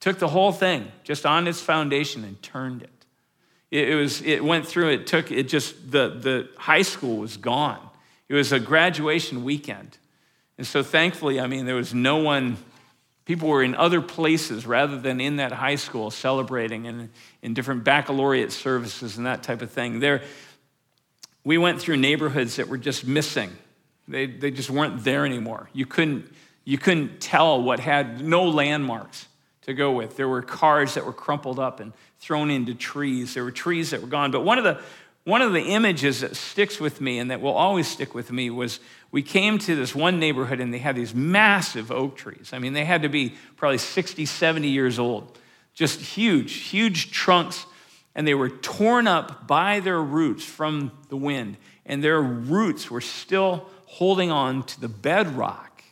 Took 0.00 0.18
the 0.18 0.28
whole 0.28 0.52
thing 0.52 0.90
just 1.04 1.26
on 1.26 1.46
its 1.46 1.60
foundation 1.60 2.24
and 2.24 2.40
turned 2.42 2.82
it. 2.82 2.90
It, 3.70 3.90
it 3.90 3.94
was, 3.94 4.22
it 4.22 4.44
went 4.44 4.66
through, 4.66 4.90
it 4.90 5.06
took, 5.06 5.30
it 5.30 5.48
just, 5.48 5.90
the, 5.90 6.08
the 6.08 6.48
high 6.56 6.82
school 6.82 7.18
was 7.18 7.36
gone. 7.36 7.80
It 8.28 8.34
was 8.34 8.52
a 8.52 8.60
graduation 8.60 9.44
weekend. 9.44 9.98
And 10.58 10.66
so 10.66 10.82
thankfully, 10.82 11.40
I 11.40 11.46
mean, 11.46 11.66
there 11.66 11.74
was 11.74 11.92
no 11.92 12.18
one, 12.18 12.56
people 13.24 13.48
were 13.48 13.62
in 13.62 13.74
other 13.74 14.00
places 14.00 14.66
rather 14.66 14.98
than 14.98 15.20
in 15.20 15.36
that 15.36 15.52
high 15.52 15.76
school 15.76 16.10
celebrating 16.10 16.86
and 16.86 17.08
in 17.42 17.54
different 17.54 17.84
baccalaureate 17.84 18.52
services 18.52 19.16
and 19.16 19.26
that 19.26 19.42
type 19.42 19.62
of 19.62 19.70
thing. 19.70 20.00
There, 20.00 20.22
we 21.44 21.58
went 21.58 21.80
through 21.80 21.96
neighborhoods 21.96 22.56
that 22.56 22.68
were 22.68 22.78
just 22.78 23.06
missing. 23.06 23.50
They, 24.08 24.26
they 24.26 24.50
just 24.50 24.70
weren't 24.70 25.04
there 25.04 25.24
anymore. 25.24 25.68
You 25.72 25.86
couldn't, 25.86 26.32
you 26.64 26.78
couldn't 26.78 27.20
tell 27.20 27.62
what 27.62 27.80
had 27.80 28.20
no 28.20 28.44
landmarks 28.44 29.26
to 29.62 29.74
go 29.74 29.92
with. 29.92 30.16
There 30.16 30.28
were 30.28 30.42
cars 30.42 30.94
that 30.94 31.06
were 31.06 31.12
crumpled 31.12 31.58
up 31.58 31.80
and 31.80 31.92
thrown 32.18 32.50
into 32.50 32.74
trees. 32.74 33.34
There 33.34 33.44
were 33.44 33.52
trees 33.52 33.90
that 33.90 34.00
were 34.00 34.08
gone. 34.08 34.30
But 34.30 34.44
one 34.44 34.58
of 34.58 34.64
the 34.64 34.80
one 35.24 35.40
of 35.40 35.52
the 35.52 35.62
images 35.62 36.20
that 36.20 36.34
sticks 36.34 36.80
with 36.80 37.00
me 37.00 37.20
and 37.20 37.30
that 37.30 37.40
will 37.40 37.52
always 37.52 37.86
stick 37.86 38.12
with 38.12 38.32
me 38.32 38.50
was 38.50 38.80
we 39.12 39.22
came 39.22 39.58
to 39.58 39.76
this 39.76 39.94
one 39.94 40.18
neighborhood 40.18 40.58
and 40.58 40.72
they 40.72 40.78
had 40.78 40.96
these 40.96 41.14
massive 41.14 41.92
oak 41.92 42.16
trees. 42.16 42.50
I 42.54 42.58
mean, 42.58 42.72
they 42.72 42.86
had 42.86 43.02
to 43.02 43.10
be 43.10 43.34
probably 43.56 43.78
60, 43.78 44.24
70 44.24 44.68
years 44.68 44.98
old. 44.98 45.38
Just 45.74 46.00
huge, 46.00 46.54
huge 46.54 47.12
trunks. 47.12 47.66
And 48.14 48.26
they 48.26 48.34
were 48.34 48.48
torn 48.48 49.06
up 49.06 49.46
by 49.46 49.80
their 49.80 50.00
roots 50.00 50.44
from 50.44 50.92
the 51.10 51.16
wind. 51.16 51.58
And 51.84 52.02
their 52.02 52.22
roots 52.22 52.90
were 52.90 53.02
still 53.02 53.68
holding 53.84 54.30
on 54.30 54.62
to 54.64 54.80
the 54.80 54.88
bedrock 54.88 55.84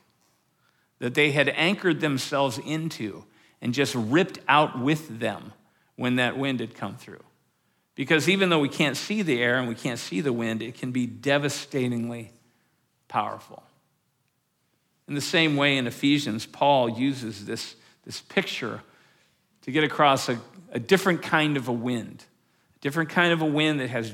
that 0.98 1.12
they 1.12 1.30
had 1.32 1.50
anchored 1.50 2.00
themselves 2.00 2.58
into 2.58 3.24
and 3.60 3.74
just 3.74 3.94
ripped 3.94 4.38
out 4.48 4.80
with 4.80 5.20
them 5.20 5.52
when 5.96 6.16
that 6.16 6.38
wind 6.38 6.60
had 6.60 6.74
come 6.74 6.96
through. 6.96 7.22
Because 7.94 8.30
even 8.30 8.48
though 8.48 8.60
we 8.60 8.70
can't 8.70 8.96
see 8.96 9.20
the 9.20 9.42
air 9.42 9.58
and 9.58 9.68
we 9.68 9.74
can't 9.74 9.98
see 9.98 10.22
the 10.22 10.32
wind, 10.32 10.62
it 10.62 10.76
can 10.76 10.90
be 10.90 11.06
devastatingly 11.06 12.32
powerful. 13.10 13.62
In 15.06 15.14
the 15.14 15.20
same 15.20 15.56
way, 15.56 15.76
in 15.76 15.86
Ephesians, 15.86 16.46
Paul 16.46 16.88
uses 16.88 17.44
this, 17.44 17.74
this 18.04 18.20
picture 18.22 18.80
to 19.62 19.70
get 19.70 19.84
across 19.84 20.28
a, 20.28 20.40
a 20.72 20.78
different 20.78 21.20
kind 21.20 21.58
of 21.58 21.68
a 21.68 21.72
wind, 21.72 22.24
a 22.76 22.78
different 22.80 23.10
kind 23.10 23.32
of 23.32 23.42
a 23.42 23.46
wind 23.46 23.80
that 23.80 23.90
has, 23.90 24.12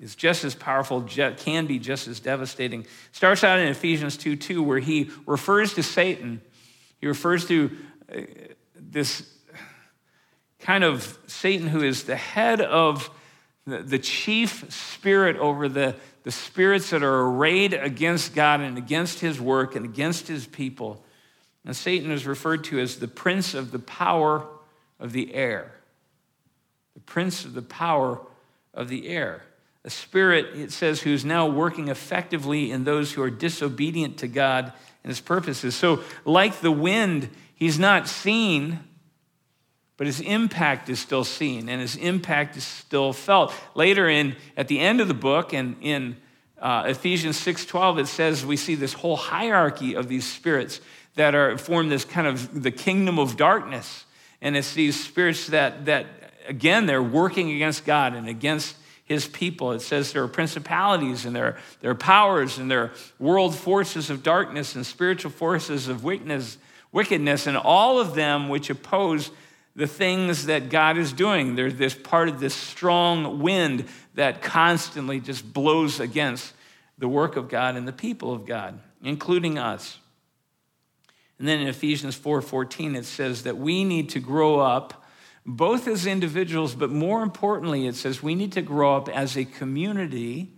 is 0.00 0.16
just 0.16 0.44
as 0.44 0.54
powerful, 0.54 1.02
can 1.36 1.66
be 1.66 1.78
just 1.78 2.08
as 2.08 2.18
devastating. 2.18 2.86
Starts 3.12 3.44
out 3.44 3.60
in 3.60 3.68
Ephesians 3.68 4.16
2 4.16 4.36
2, 4.36 4.62
where 4.62 4.80
he 4.80 5.10
refers 5.26 5.74
to 5.74 5.82
Satan. 5.82 6.40
He 7.00 7.06
refers 7.06 7.46
to 7.46 7.76
uh, 8.12 8.22
this 8.74 9.30
kind 10.60 10.82
of 10.82 11.18
Satan 11.26 11.68
who 11.68 11.82
is 11.82 12.04
the 12.04 12.16
head 12.16 12.60
of 12.62 13.10
the, 13.66 13.78
the 13.78 13.98
chief 13.98 14.64
spirit 14.72 15.36
over 15.36 15.68
the, 15.68 15.94
the 16.22 16.30
spirits 16.30 16.90
that 16.90 17.02
are 17.02 17.20
arrayed 17.26 17.74
against 17.74 18.34
God 18.34 18.60
and 18.60 18.76
against 18.76 19.20
his 19.20 19.40
work 19.40 19.76
and 19.76 19.84
against 19.84 20.28
his 20.28 20.46
people. 20.46 21.04
And 21.64 21.74
Satan 21.76 22.10
is 22.10 22.26
referred 22.26 22.64
to 22.64 22.80
as 22.80 22.96
the 22.96 23.08
prince 23.08 23.54
of 23.54 23.70
the 23.70 23.78
power 23.78 24.46
of 24.98 25.12
the 25.12 25.34
air. 25.34 25.72
The 26.94 27.00
prince 27.00 27.44
of 27.44 27.54
the 27.54 27.62
power 27.62 28.20
of 28.74 28.88
the 28.88 29.08
air. 29.08 29.42
A 29.84 29.90
spirit, 29.90 30.56
it 30.56 30.72
says, 30.72 31.00
who's 31.00 31.24
now 31.24 31.46
working 31.46 31.88
effectively 31.88 32.70
in 32.70 32.84
those 32.84 33.12
who 33.12 33.22
are 33.22 33.30
disobedient 33.30 34.18
to 34.18 34.28
God 34.28 34.72
and 35.02 35.10
his 35.10 35.20
purposes. 35.20 35.74
So, 35.74 36.02
like 36.24 36.60
the 36.60 36.72
wind, 36.72 37.30
he's 37.54 37.78
not 37.78 38.08
seen, 38.08 38.80
but 39.98 40.06
his 40.06 40.20
impact 40.20 40.88
is 40.88 40.98
still 40.98 41.24
seen 41.24 41.68
and 41.68 41.82
his 41.82 41.96
impact 41.96 42.56
is 42.56 42.64
still 42.64 43.12
felt. 43.12 43.52
Later 43.74 44.08
in 44.08 44.36
at 44.56 44.68
the 44.68 44.78
end 44.78 45.02
of 45.02 45.08
the 45.08 45.14
book 45.14 45.52
and 45.52 45.76
in 45.82 46.16
uh, 46.58 46.84
Ephesians 46.86 47.36
6:12 47.36 48.00
it 48.00 48.06
says 48.06 48.46
we 48.46 48.56
see 48.56 48.74
this 48.74 48.94
whole 48.94 49.16
hierarchy 49.16 49.94
of 49.94 50.08
these 50.08 50.26
spirits 50.26 50.80
that 51.16 51.34
are 51.34 51.58
form 51.58 51.88
this 51.90 52.04
kind 52.04 52.26
of 52.26 52.62
the 52.62 52.70
kingdom 52.70 53.18
of 53.18 53.36
darkness. 53.36 54.06
And 54.40 54.56
it's 54.56 54.72
these 54.72 54.98
spirits 54.98 55.48
that 55.48 55.84
that 55.86 56.06
again 56.46 56.86
they're 56.86 57.02
working 57.02 57.50
against 57.50 57.84
God 57.84 58.14
and 58.14 58.28
against 58.28 58.76
his 59.04 59.26
people. 59.26 59.72
It 59.72 59.80
says 59.80 60.12
there 60.12 60.22
are 60.22 60.28
principalities 60.28 61.24
and 61.24 61.34
there, 61.34 61.56
are 61.82 61.94
powers 61.94 62.58
and 62.58 62.70
there 62.70 62.82
are 62.82 62.92
world 63.18 63.54
forces 63.54 64.10
of 64.10 64.22
darkness 64.22 64.76
and 64.76 64.84
spiritual 64.84 65.30
forces 65.30 65.88
of 65.88 66.04
wickedness, 66.04 66.58
wickedness, 66.92 67.46
and 67.46 67.56
all 67.56 67.98
of 67.98 68.14
them 68.14 68.50
which 68.50 68.68
oppose 68.68 69.30
the 69.78 69.86
things 69.86 70.46
that 70.46 70.70
God 70.70 70.98
is 70.98 71.12
doing. 71.12 71.54
There's 71.54 71.76
this 71.76 71.94
part 71.94 72.28
of 72.28 72.40
this 72.40 72.52
strong 72.52 73.38
wind 73.38 73.84
that 74.14 74.42
constantly 74.42 75.20
just 75.20 75.52
blows 75.52 76.00
against 76.00 76.52
the 76.98 77.06
work 77.06 77.36
of 77.36 77.48
God 77.48 77.76
and 77.76 77.86
the 77.86 77.92
people 77.92 78.34
of 78.34 78.44
God, 78.44 78.80
including 79.04 79.56
us. 79.56 79.98
And 81.38 81.46
then 81.46 81.60
in 81.60 81.68
Ephesians 81.68 82.18
4:14 82.18 82.96
it 82.96 83.04
says 83.04 83.44
that 83.44 83.56
we 83.56 83.84
need 83.84 84.08
to 84.10 84.18
grow 84.18 84.58
up 84.58 85.04
both 85.46 85.86
as 85.86 86.06
individuals 86.06 86.74
but 86.74 86.90
more 86.90 87.22
importantly 87.22 87.86
it 87.86 87.94
says 87.94 88.20
we 88.20 88.34
need 88.34 88.52
to 88.52 88.62
grow 88.62 88.96
up 88.96 89.08
as 89.08 89.36
a 89.36 89.44
community 89.44 90.52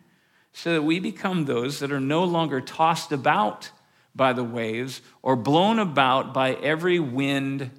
so 0.55 0.73
that 0.73 0.83
we 0.83 0.99
become 0.99 1.45
those 1.45 1.79
that 1.81 1.93
are 1.93 2.01
no 2.01 2.25
longer 2.25 2.63
tossed 2.63 3.13
about 3.13 3.71
by 4.17 4.33
the 4.33 4.43
waves 4.43 5.03
or 5.21 5.37
blown 5.37 5.79
about 5.79 6.33
by 6.33 6.55
every 6.55 6.99
wind 6.99 7.71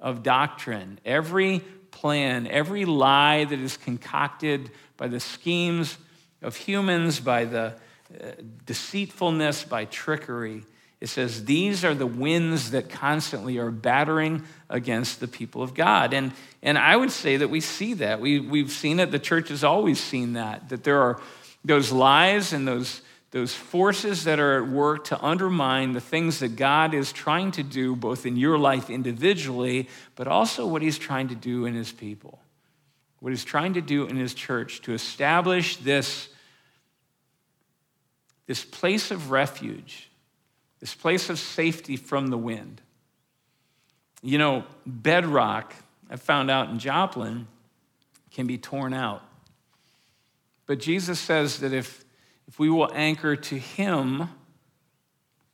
of 0.00 0.22
doctrine, 0.22 0.98
every 1.04 1.60
plan, 1.90 2.46
every 2.46 2.84
lie 2.84 3.44
that 3.44 3.58
is 3.58 3.76
concocted 3.76 4.70
by 4.96 5.08
the 5.08 5.20
schemes 5.20 5.98
of 6.42 6.56
humans, 6.56 7.20
by 7.20 7.44
the 7.44 7.74
uh, 8.12 8.30
deceitfulness, 8.66 9.64
by 9.64 9.84
trickery. 9.84 10.64
It 11.00 11.08
says 11.08 11.44
these 11.44 11.84
are 11.84 11.94
the 11.94 12.06
winds 12.06 12.72
that 12.72 12.90
constantly 12.90 13.58
are 13.58 13.70
battering 13.70 14.44
against 14.68 15.20
the 15.20 15.28
people 15.28 15.62
of 15.62 15.74
God. 15.74 16.12
And, 16.12 16.32
and 16.62 16.76
I 16.76 16.96
would 16.96 17.10
say 17.10 17.38
that 17.38 17.48
we 17.48 17.60
see 17.60 17.94
that. 17.94 18.20
We, 18.20 18.40
we've 18.40 18.70
seen 18.70 19.00
it. 19.00 19.10
The 19.10 19.18
church 19.18 19.48
has 19.48 19.64
always 19.64 19.98
seen 19.98 20.34
that, 20.34 20.68
that 20.68 20.84
there 20.84 21.00
are 21.00 21.20
those 21.64 21.92
lies 21.92 22.52
and 22.52 22.66
those 22.66 23.02
those 23.30 23.54
forces 23.54 24.24
that 24.24 24.40
are 24.40 24.62
at 24.62 24.68
work 24.68 25.04
to 25.04 25.24
undermine 25.24 25.92
the 25.92 26.00
things 26.00 26.40
that 26.40 26.56
God 26.56 26.94
is 26.94 27.12
trying 27.12 27.52
to 27.52 27.62
do, 27.62 27.94
both 27.94 28.26
in 28.26 28.36
your 28.36 28.58
life 28.58 28.90
individually, 28.90 29.88
but 30.16 30.26
also 30.26 30.66
what 30.66 30.82
He's 30.82 30.98
trying 30.98 31.28
to 31.28 31.36
do 31.36 31.64
in 31.64 31.74
His 31.74 31.92
people. 31.92 32.40
What 33.20 33.30
He's 33.30 33.44
trying 33.44 33.74
to 33.74 33.80
do 33.80 34.06
in 34.06 34.16
His 34.16 34.34
church 34.34 34.80
to 34.82 34.94
establish 34.94 35.76
this, 35.76 36.28
this 38.46 38.64
place 38.64 39.12
of 39.12 39.30
refuge, 39.30 40.10
this 40.80 40.94
place 40.94 41.30
of 41.30 41.38
safety 41.38 41.96
from 41.96 42.28
the 42.28 42.38
wind. 42.38 42.80
You 44.22 44.38
know, 44.38 44.64
bedrock, 44.84 45.72
I 46.10 46.16
found 46.16 46.50
out 46.50 46.68
in 46.70 46.80
Joplin, 46.80 47.46
can 48.32 48.48
be 48.48 48.58
torn 48.58 48.92
out. 48.92 49.22
But 50.66 50.80
Jesus 50.80 51.20
says 51.20 51.60
that 51.60 51.72
if 51.72 52.04
if 52.50 52.58
we 52.58 52.68
will 52.68 52.90
anchor 52.92 53.36
to 53.36 53.56
Him, 53.56 54.28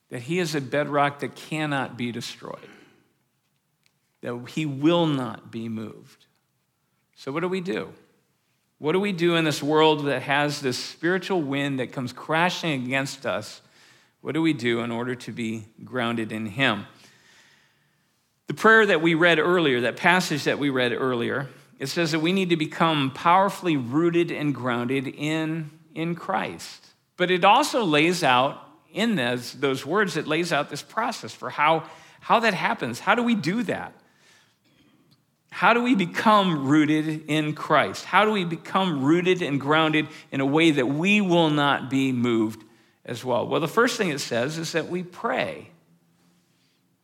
that 0.09 0.23
He 0.23 0.39
is 0.39 0.55
a 0.55 0.61
bedrock 0.61 1.19
that 1.19 1.35
cannot 1.35 1.95
be 1.95 2.11
destroyed, 2.11 2.57
that 4.21 4.35
He 4.49 4.65
will 4.65 5.05
not 5.05 5.51
be 5.51 5.69
moved. 5.69 6.25
So, 7.15 7.31
what 7.31 7.41
do 7.41 7.47
we 7.47 7.61
do? 7.61 7.93
What 8.79 8.93
do 8.93 8.99
we 8.99 9.11
do 9.11 9.35
in 9.35 9.45
this 9.45 9.61
world 9.61 10.05
that 10.05 10.23
has 10.23 10.59
this 10.59 10.83
spiritual 10.83 11.43
wind 11.43 11.79
that 11.79 11.91
comes 11.91 12.13
crashing 12.13 12.85
against 12.85 13.27
us? 13.27 13.61
What 14.21 14.33
do 14.33 14.41
we 14.41 14.53
do 14.53 14.79
in 14.79 14.89
order 14.89 15.13
to 15.13 15.31
be 15.31 15.65
grounded 15.83 16.31
in 16.31 16.47
Him? 16.47 16.87
The 18.47 18.55
prayer 18.55 18.87
that 18.87 19.03
we 19.03 19.13
read 19.13 19.37
earlier, 19.37 19.81
that 19.81 19.97
passage 19.97 20.45
that 20.45 20.57
we 20.57 20.71
read 20.71 20.93
earlier, 20.93 21.47
it 21.77 21.87
says 21.87 22.11
that 22.13 22.21
we 22.21 22.33
need 22.33 22.49
to 22.49 22.57
become 22.57 23.11
powerfully 23.11 23.77
rooted 23.77 24.31
and 24.31 24.55
grounded 24.55 25.07
in, 25.07 25.69
in 25.93 26.15
Christ. 26.15 26.86
But 27.17 27.31
it 27.31 27.43
also 27.43 27.83
lays 27.83 28.23
out 28.23 28.63
in 28.93 29.15
those, 29.15 29.53
those 29.53 29.85
words, 29.85 30.15
it 30.15 30.27
lays 30.27 30.53
out 30.53 30.69
this 30.69 30.81
process 30.81 31.33
for 31.33 31.49
how, 31.49 31.83
how 32.19 32.39
that 32.39 32.53
happens. 32.53 32.99
How 32.99 33.15
do 33.15 33.23
we 33.23 33.35
do 33.35 33.63
that? 33.63 33.93
How 35.49 35.73
do 35.73 35.81
we 35.81 35.95
become 35.95 36.67
rooted 36.67 37.25
in 37.27 37.53
Christ? 37.53 38.05
How 38.05 38.25
do 38.25 38.31
we 38.31 38.45
become 38.45 39.03
rooted 39.03 39.41
and 39.41 39.59
grounded 39.59 40.07
in 40.31 40.39
a 40.39 40.45
way 40.45 40.71
that 40.71 40.85
we 40.85 41.19
will 41.19 41.49
not 41.49 41.89
be 41.89 42.11
moved 42.11 42.63
as 43.05 43.25
well? 43.25 43.47
Well, 43.47 43.59
the 43.59 43.67
first 43.67 43.97
thing 43.97 44.09
it 44.09 44.19
says 44.19 44.57
is 44.57 44.73
that 44.73 44.87
we 44.87 45.01
pray. 45.01 45.71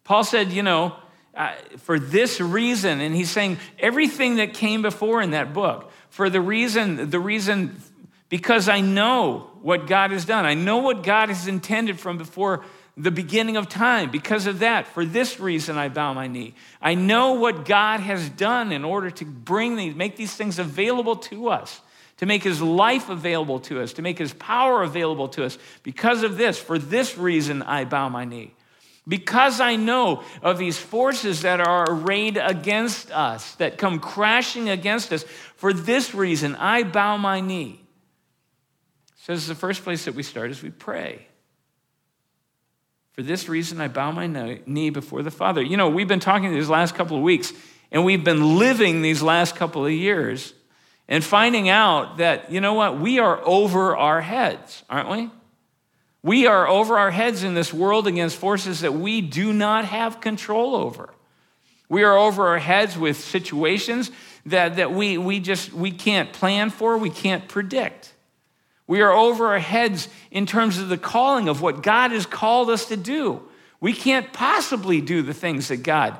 Paul 0.03 0.24
said, 0.24 0.51
you 0.51 0.62
know, 0.62 0.96
uh, 1.34 1.53
for 1.77 1.98
this 1.98 2.39
reason, 2.39 3.01
and 3.01 3.15
he's 3.15 3.32
saying 3.32 3.58
everything 3.79 4.36
that 4.36 4.53
came 4.53 4.84
before 4.84 5.22
in 5.22 5.32
that 5.32 5.53
book, 5.53 5.91
for 6.10 6.29
the 6.29 6.41
reason, 6.41 7.10
the 7.10 7.20
reason, 7.20 7.82
because 8.34 8.68
I 8.68 8.82
know 8.82 9.52
what 9.62 9.86
God 9.86 10.10
has 10.10 10.25
done. 10.25 10.44
I 10.44 10.56
know 10.56 10.80
what 10.80 11.04
God 11.04 11.30
has 11.30 11.48
intended 11.48 12.00
from 12.00 12.18
before 12.18 12.66
the 12.98 13.12
beginning 13.12 13.58
of 13.58 13.70
time. 13.70 14.10
Because 14.10 14.48
of 14.48 14.58
that, 14.58 14.88
for 14.88 15.06
this 15.06 15.40
reason, 15.40 15.78
I 15.78 15.90
bow 15.90 16.16
my 16.16 16.25
knee. 16.25 16.56
I 16.82 16.96
know 16.96 17.34
what 17.34 17.63
God 17.63 18.00
has 18.00 18.28
done 18.30 18.72
in 18.72 18.84
order 18.84 19.12
to 19.12 19.25
bring 19.25 19.75
these, 19.75 19.94
make 19.94 20.16
these 20.16 20.34
things 20.34 20.58
available 20.58 21.18
to 21.18 21.50
us, 21.50 21.80
to 22.18 22.25
make 22.25 22.42
his 22.42 22.60
life 22.60 23.08
available 23.08 23.60
to 23.60 23.80
us, 23.80 23.94
to 23.94 24.02
make 24.02 24.18
his 24.18 24.34
power 24.34 24.82
available 24.82 25.28
to 25.28 25.46
us. 25.46 25.60
Because 25.84 26.24
of 26.24 26.36
this, 26.36 26.58
for 26.58 26.80
this 26.80 27.16
reason, 27.16 27.62
I 27.62 27.86
bow 27.86 28.10
my 28.10 28.25
knee. 28.25 28.56
Because 29.08 29.62
I 29.62 29.75
know 29.75 30.24
of 30.42 30.58
these 30.58 30.80
forces 30.80 31.44
that 31.44 31.62
are 31.62 31.86
arrayed 31.88 32.38
against 32.38 33.12
us, 33.12 33.54
that 33.58 33.78
come 33.78 34.00
crashing 34.00 34.70
against 34.70 35.13
us, 35.13 35.22
for 35.56 35.72
this 35.72 36.16
reason 36.16 36.56
I 36.56 36.82
bow 36.82 37.18
my 37.18 37.40
knee. 37.40 37.82
So, 39.24 39.34
the 39.38 39.56
first 39.56 39.86
place 39.86 40.03
that 40.03 40.15
we 40.15 40.24
start 40.24 40.51
is 40.51 40.62
we 40.62 40.70
pray. 40.70 41.27
For 43.13 43.22
this 43.22 43.48
reason, 43.48 43.80
I 43.80 43.88
bow 43.88 44.12
my 44.12 44.27
knee 44.65 44.89
before 44.89 45.24
the 45.24 45.32
Father. 45.32 45.62
You 45.62 45.77
know, 45.77 45.88
we've 45.88 46.10
been 46.10 46.20
talking 46.20 46.51
these 46.51 46.68
last 46.68 46.94
couple 46.94 47.15
of 47.15 47.24
weeks, 47.24 47.53
and 47.89 48.03
we've 48.03 48.25
been 48.25 48.58
living 48.58 49.01
these 49.01 49.22
last 49.22 49.56
couple 49.56 49.86
of 49.86 49.94
years 49.94 50.53
and 51.08 51.24
finding 51.24 51.70
out 51.70 52.18
that, 52.18 52.51
you 52.51 52.60
know 52.60 52.74
what, 52.74 53.00
we 53.00 53.20
are 53.20 53.39
over 53.46 53.96
our 53.96 54.20
heads, 54.20 54.84
aren't 54.89 55.10
we? 55.10 55.30
We 56.22 56.46
are 56.46 56.68
over 56.68 57.00
our 57.00 57.12
heads 57.12 57.46
in 57.46 57.53
this 57.53 57.74
world 57.74 58.08
against 58.08 58.36
forces 58.36 58.82
that 58.82 58.94
we 58.94 59.22
do 59.22 59.53
not 59.53 59.86
have 59.86 60.20
control 60.20 60.75
over. 60.75 61.13
We 61.88 62.03
are 62.03 62.18
over 62.18 62.50
our 62.50 62.60
heads 62.60 62.98
with 62.98 63.15
situations 63.15 64.12
that, 64.48 64.75
that 64.75 64.92
we, 64.92 65.18
we 65.18 65.39
just 65.39 65.72
we 65.72 65.92
can't 65.92 66.34
plan 66.34 66.72
for, 66.72 66.98
we 66.98 67.10
can't 67.10 67.48
predict. 67.48 68.12
We 68.88 69.02
are 69.02 69.12
over 69.12 69.48
our 69.48 69.60
heads 69.60 70.10
in 70.32 70.46
terms 70.46 70.78
of 70.78 70.90
the 70.90 70.98
calling 70.98 71.48
of 71.48 71.62
what 71.62 71.84
God 71.84 72.12
has 72.12 72.25
called 72.25 72.70
us 72.70 72.86
to 72.86 72.98
do. 72.98 73.42
We 73.80 73.94
can't 73.94 74.32
possibly 74.34 75.02
do 75.02 75.22
the 75.22 75.34
things 75.34 75.70
that 75.70 75.84
God 75.84 76.18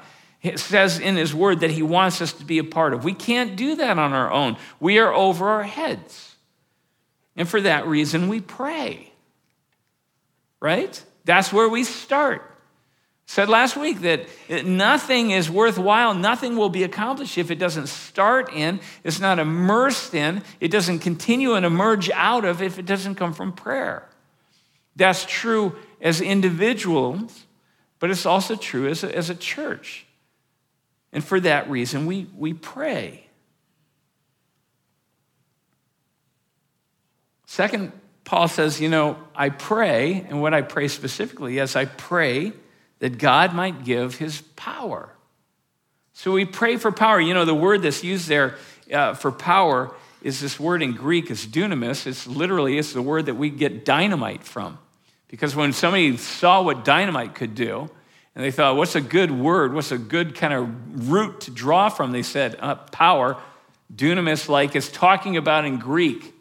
says 0.56 1.00
in 1.00 1.16
His 1.16 1.34
Word 1.34 1.62
that 1.62 1.72
He 1.72 1.82
wants 1.82 2.22
us 2.22 2.34
to 2.34 2.46
be 2.46 2.58
a 2.58 2.64
part 2.64 2.94
of. 2.94 3.04
We 3.04 3.14
can't 3.14 3.56
do 3.56 3.76
that 3.76 3.98
on 3.98 4.14
our 4.14 4.32
own. 4.32 4.58
We 4.80 5.00
are 5.00 5.14
over 5.14 5.48
our 5.48 5.64
heads. 5.64 6.36
And 7.36 7.48
for 7.48 7.62
that 7.62 7.88
reason, 7.88 8.28
we 8.28 8.42
pray 8.42 9.14
right? 10.64 11.04
That's 11.26 11.52
where 11.52 11.68
we 11.68 11.84
start. 11.84 12.50
Said 13.26 13.50
last 13.50 13.78
week 13.78 14.02
that 14.02 14.28
nothing 14.66 15.32
is 15.32 15.50
worthwhile, 15.50 16.14
nothing 16.14 16.58
will 16.58 16.70
be 16.70 16.84
accomplished 16.84 17.38
if 17.38 17.50
it 17.52 17.56
doesn't 17.56 17.88
start 17.88 18.54
in, 18.54 18.80
it's 19.04 19.20
not 19.20 19.40
immersed 19.40 20.14
in, 20.14 20.44
it 20.60 20.70
doesn't 20.70 21.00
continue 21.00 21.54
and 21.54 21.66
emerge 21.66 22.10
out 22.12 22.46
of 22.46 22.62
if 22.62 22.78
it 22.78 22.86
doesn't 22.86 23.16
come 23.16 23.34
from 23.34 23.54
prayer. 23.54 24.08
That's 24.96 25.26
true 25.26 25.76
as 26.02 26.22
individuals, 26.22 27.46
but 28.00 28.12
it's 28.12 28.26
also 28.26 28.56
true 28.56 28.88
as 28.88 29.04
a, 29.04 29.16
as 29.16 29.30
a 29.30 29.36
church. 29.36 30.06
And 31.12 31.24
for 31.24 31.40
that 31.40 31.70
reason, 31.70 32.06
we, 32.06 32.28
we 32.36 32.54
pray. 32.54 33.28
Second 37.46 37.94
Paul 38.26 38.48
says, 38.48 38.82
You 38.82 38.90
know, 38.90 39.18
I 39.36 39.50
pray, 39.50 40.26
and 40.28 40.42
what 40.42 40.54
I 40.54 40.62
pray 40.62 40.88
specifically 40.88 41.60
is 41.60 41.76
I 41.76 41.86
pray 41.86 42.54
that 43.04 43.18
God 43.18 43.54
might 43.54 43.84
give 43.84 44.16
his 44.16 44.40
power. 44.56 45.10
So 46.14 46.32
we 46.32 46.46
pray 46.46 46.78
for 46.78 46.90
power. 46.90 47.20
You 47.20 47.34
know, 47.34 47.44
the 47.44 47.54
word 47.54 47.82
that's 47.82 48.02
used 48.02 48.30
there 48.30 48.56
uh, 48.94 49.14
for 49.14 49.30
power 49.30 49.94
is 50.22 50.40
this 50.40 50.58
word 50.58 50.82
in 50.82 50.94
Greek, 50.94 51.30
it's 51.30 51.46
dunamis. 51.46 52.08
It's 52.08 52.26
literally, 52.26 52.78
it's 52.78 52.94
the 52.94 53.02
word 53.02 53.26
that 53.26 53.36
we 53.36 53.50
get 53.50 53.84
dynamite 53.84 54.46
from. 54.46 54.78
Because 55.28 55.54
when 55.54 55.74
somebody 55.74 56.16
saw 56.16 56.62
what 56.62 56.86
dynamite 56.86 57.36
could 57.36 57.56
do, 57.56 57.90
and 58.36 58.46
they 58.46 58.52
thought, 58.52 58.78
what's 58.78 58.96
a 58.96 59.02
good 59.02 59.32
word? 59.32 59.74
What's 59.74 59.92
a 59.92 59.98
good 59.98 60.34
kind 60.34 60.54
of 60.54 61.10
root 61.10 61.42
to 61.42 61.52
draw 61.52 61.90
from? 61.90 62.14
They 62.14 62.24
said, 62.24 62.56
uh, 62.58 62.76
power. 62.76 63.36
Dunamis, 63.94 64.48
like, 64.48 64.78
is 64.78 64.90
talking 64.90 65.36
about 65.36 65.66
in 65.66 65.78
Greek 65.78 66.34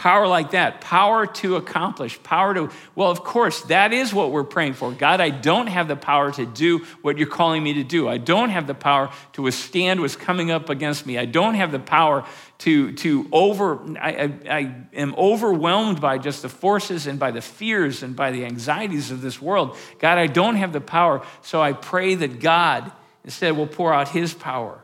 Power 0.00 0.26
like 0.26 0.52
that, 0.52 0.80
power 0.80 1.26
to 1.26 1.56
accomplish, 1.56 2.22
power 2.22 2.54
to, 2.54 2.70
well, 2.94 3.10
of 3.10 3.22
course, 3.22 3.60
that 3.64 3.92
is 3.92 4.14
what 4.14 4.32
we're 4.32 4.44
praying 4.44 4.72
for. 4.72 4.92
God, 4.92 5.20
I 5.20 5.28
don't 5.28 5.66
have 5.66 5.88
the 5.88 5.94
power 5.94 6.32
to 6.32 6.46
do 6.46 6.86
what 7.02 7.18
you're 7.18 7.26
calling 7.26 7.62
me 7.62 7.74
to 7.74 7.84
do. 7.84 8.08
I 8.08 8.16
don't 8.16 8.48
have 8.48 8.66
the 8.66 8.72
power 8.72 9.10
to 9.34 9.42
withstand 9.42 10.00
what's 10.00 10.16
coming 10.16 10.50
up 10.50 10.70
against 10.70 11.04
me. 11.04 11.18
I 11.18 11.26
don't 11.26 11.52
have 11.52 11.70
the 11.70 11.78
power 11.78 12.24
to, 12.60 12.92
to 12.92 13.28
over, 13.30 13.78
I, 14.00 14.10
I, 14.10 14.32
I 14.48 14.74
am 14.94 15.14
overwhelmed 15.18 16.00
by 16.00 16.16
just 16.16 16.40
the 16.40 16.48
forces 16.48 17.06
and 17.06 17.18
by 17.18 17.30
the 17.30 17.42
fears 17.42 18.02
and 18.02 18.16
by 18.16 18.30
the 18.30 18.46
anxieties 18.46 19.10
of 19.10 19.20
this 19.20 19.38
world. 19.42 19.76
God, 19.98 20.16
I 20.16 20.28
don't 20.28 20.56
have 20.56 20.72
the 20.72 20.80
power. 20.80 21.20
So 21.42 21.60
I 21.60 21.74
pray 21.74 22.14
that 22.14 22.40
God 22.40 22.90
instead 23.22 23.54
will 23.54 23.66
pour 23.66 23.92
out 23.92 24.08
his 24.08 24.32
power 24.32 24.82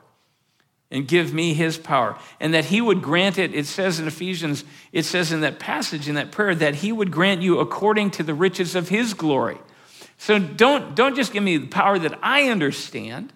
and 0.91 1.09
give 1.09 1.35
me 1.35 1.55
his 1.55 1.77
power. 1.79 2.17
And 2.41 2.55
that 2.55 2.67
he 2.67 2.81
would 2.81 3.03
grant 3.03 3.39
it, 3.39 3.55
it 3.55 3.67
says 3.67 3.99
in 3.99 4.07
Ephesians, 4.07 4.65
it 4.93 5.05
says 5.05 5.33
in 5.33 5.41
that 5.41 5.59
passage, 5.59 6.09
in 6.09 6.15
that 6.15 6.31
prayer, 6.31 6.55
that 6.55 6.77
he 6.77 6.93
would 6.93 7.11
grant 7.11 7.43
you 7.43 7.59
according 7.59 8.13
to 8.13 8.23
the 8.23 8.35
riches 8.35 8.75
of 8.75 8.89
his 8.89 9.15
glory. 9.15 9.59
So 10.19 10.39
don't, 10.39 10.95
don't 10.95 11.17
just 11.17 11.33
give 11.33 11.43
me 11.43 11.59
the 11.59 11.67
power 11.67 11.99
that 11.99 12.19
I 12.23 12.49
understand, 12.49 13.33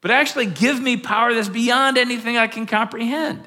but 0.00 0.10
actually 0.10 0.46
give 0.46 0.80
me 0.80 0.96
power 0.96 1.32
that's 1.32 1.48
beyond 1.48 1.98
anything 1.98 2.36
I 2.36 2.48
can 2.48 2.66
comprehend. 2.66 3.46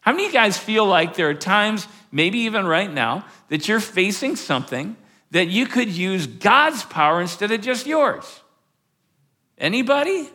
How 0.00 0.12
many 0.12 0.24
of 0.24 0.32
you 0.32 0.38
guys 0.38 0.56
feel 0.56 0.86
like 0.86 1.14
there 1.14 1.28
are 1.28 1.34
times, 1.34 1.86
maybe 2.10 2.40
even 2.40 2.66
right 2.66 2.92
now, 2.92 3.26
that 3.48 3.68
you're 3.68 3.80
facing 3.80 4.36
something 4.36 4.96
that 5.30 5.48
you 5.48 5.66
could 5.66 5.88
use 5.88 6.26
God's 6.26 6.82
power 6.84 7.20
instead 7.20 7.52
of 7.52 7.60
just 7.60 7.86
yours? 7.86 8.40
Anybody? 9.58 10.28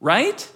Right? 0.00 0.50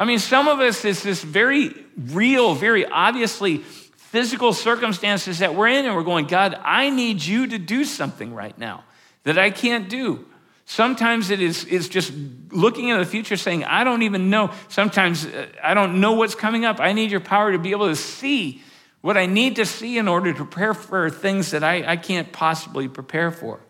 I 0.00 0.06
mean, 0.06 0.18
some 0.18 0.48
of 0.48 0.60
us, 0.60 0.82
it's 0.86 1.02
this 1.02 1.22
very 1.22 1.74
real, 1.94 2.54
very 2.54 2.86
obviously 2.86 3.58
physical 3.58 4.54
circumstances 4.54 5.40
that 5.40 5.54
we're 5.54 5.68
in, 5.68 5.84
and 5.84 5.94
we're 5.94 6.04
going, 6.04 6.26
God, 6.26 6.58
I 6.64 6.88
need 6.88 7.22
you 7.22 7.48
to 7.48 7.58
do 7.58 7.84
something 7.84 8.32
right 8.32 8.56
now 8.56 8.84
that 9.24 9.36
I 9.36 9.50
can't 9.50 9.90
do. 9.90 10.24
Sometimes 10.64 11.28
it 11.28 11.42
is, 11.42 11.66
is 11.66 11.90
just 11.90 12.14
looking 12.50 12.88
into 12.88 13.04
the 13.04 13.10
future 13.10 13.36
saying, 13.36 13.64
I 13.64 13.84
don't 13.84 14.00
even 14.00 14.30
know. 14.30 14.52
Sometimes 14.68 15.26
uh, 15.26 15.48
I 15.62 15.74
don't 15.74 16.00
know 16.00 16.12
what's 16.12 16.34
coming 16.34 16.64
up. 16.64 16.80
I 16.80 16.94
need 16.94 17.10
your 17.10 17.20
power 17.20 17.52
to 17.52 17.58
be 17.58 17.72
able 17.72 17.88
to 17.88 17.96
see 17.96 18.62
what 19.02 19.18
I 19.18 19.26
need 19.26 19.56
to 19.56 19.66
see 19.66 19.98
in 19.98 20.08
order 20.08 20.32
to 20.32 20.44
prepare 20.46 20.72
for 20.72 21.10
things 21.10 21.50
that 21.50 21.62
I, 21.62 21.84
I 21.86 21.96
can't 21.98 22.32
possibly 22.32 22.88
prepare 22.88 23.30
for. 23.30 23.60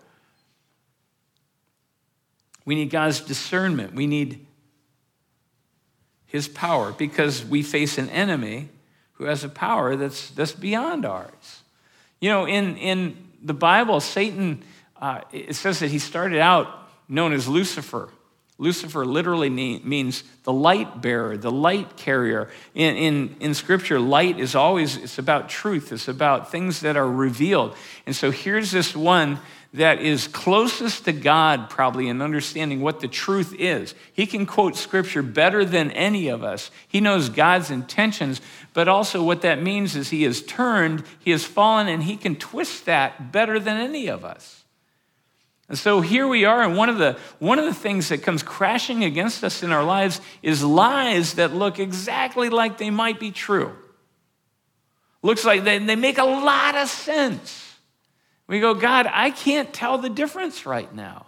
We 2.64 2.77
need 2.77 2.90
God's 2.90 3.19
discernment. 3.19 3.95
We 3.95 4.07
need 4.07 4.47
his 6.31 6.49
power 6.49 6.93
because 6.93 7.45
we 7.45 7.62
face 7.62 7.99
an 7.99 8.09
enemy 8.11 8.69
who 9.14 9.25
has 9.25 9.45
a 9.45 9.49
power 9.49 9.97
that's, 9.97 10.31
that's 10.31 10.53
beyond 10.53 11.05
ours. 11.05 11.62
You 12.21 12.31
know, 12.31 12.47
in, 12.47 12.77
in 12.77 13.16
the 13.43 13.53
Bible, 13.53 14.01
Satan, 14.01 14.62
uh, 15.01 15.23
it 15.33 15.57
says 15.57 15.81
that 15.81 15.90
he 15.90 15.99
started 15.99 16.38
out 16.38 16.69
known 17.09 17.33
as 17.33 17.49
Lucifer. 17.49 18.09
Lucifer 18.59 19.05
literally 19.05 19.51
means 19.51 20.23
the 20.45 20.53
light 20.53 21.01
bearer, 21.01 21.37
the 21.37 21.51
light 21.51 21.97
carrier. 21.97 22.51
In, 22.75 22.97
in, 22.97 23.37
in 23.40 23.55
Scripture, 23.55 23.99
light 23.99 24.38
is 24.38 24.55
always, 24.55 24.97
it's 24.97 25.19
about 25.19 25.49
truth. 25.49 25.93
It's 25.93 26.09
about 26.09 26.53
things 26.53 26.81
that 26.81 26.97
are 26.97 27.11
revealed. 27.11 27.75
And 28.07 28.14
so 28.14 28.31
here's 28.31 28.71
this 28.71 28.95
one 28.95 29.40
that 29.73 30.01
is 30.01 30.27
closest 30.27 31.05
to 31.05 31.13
God, 31.13 31.71
probably, 31.71 32.09
in 32.09 32.21
understanding 32.21 32.81
what 32.81 32.99
the 33.01 33.07
truth 33.07 33.55
is. 33.57 33.95
He 34.13 34.27
can 34.27 34.45
quote 34.45 34.75
scripture 34.75 35.23
better 35.23 35.65
than 35.65 35.93
any 35.93 36.29
of 36.29 36.43
us. 36.43 36.73
He 36.89 37.01
knows 37.01 37.29
God's 37.29 37.71
intentions, 37.71 38.41
but 38.75 38.89
also 38.89 39.23
what 39.23 39.43
that 39.43 39.63
means 39.63 39.95
is 39.95 40.11
he 40.11 40.25
has 40.25 40.43
turned, 40.43 41.05
he 41.21 41.31
has 41.31 41.45
fallen, 41.45 41.87
and 41.87 42.03
he 42.03 42.17
can 42.17 42.35
twist 42.35 42.87
that 42.87 43.31
better 43.31 43.61
than 43.61 43.77
any 43.77 44.09
of 44.09 44.25
us. 44.25 44.65
And 45.69 45.79
so 45.79 46.01
here 46.01 46.27
we 46.27 46.45
are, 46.45 46.63
and 46.63 46.77
one 46.77 46.89
of 46.89 46.99
the, 46.99 47.17
one 47.39 47.61
of 47.61 47.65
the 47.65 47.73
things 47.73 48.09
that 48.09 48.25
comes 48.25 48.43
crashing 48.43 49.05
against 49.05 49.45
us 49.45 49.63
in 49.63 49.71
our 49.71 49.85
lives 49.85 50.21
is 50.43 50.65
lies 50.65 51.35
that 51.35 51.55
look 51.55 51.79
exactly 51.79 52.49
like 52.49 52.77
they 52.77 52.91
might 52.91 53.21
be 53.21 53.31
true. 53.31 53.73
Looks 55.23 55.45
like 55.45 55.63
they, 55.63 55.79
they 55.79 55.95
make 55.95 56.19
a 56.19 56.25
lot 56.25 56.75
of 56.75 56.89
sense. 56.89 57.60
We 58.51 58.59
go, 58.59 58.75
God, 58.75 59.07
I 59.09 59.31
can't 59.31 59.73
tell 59.73 59.97
the 59.97 60.09
difference 60.09 60.67
right 60.67 60.93
now. 60.93 61.27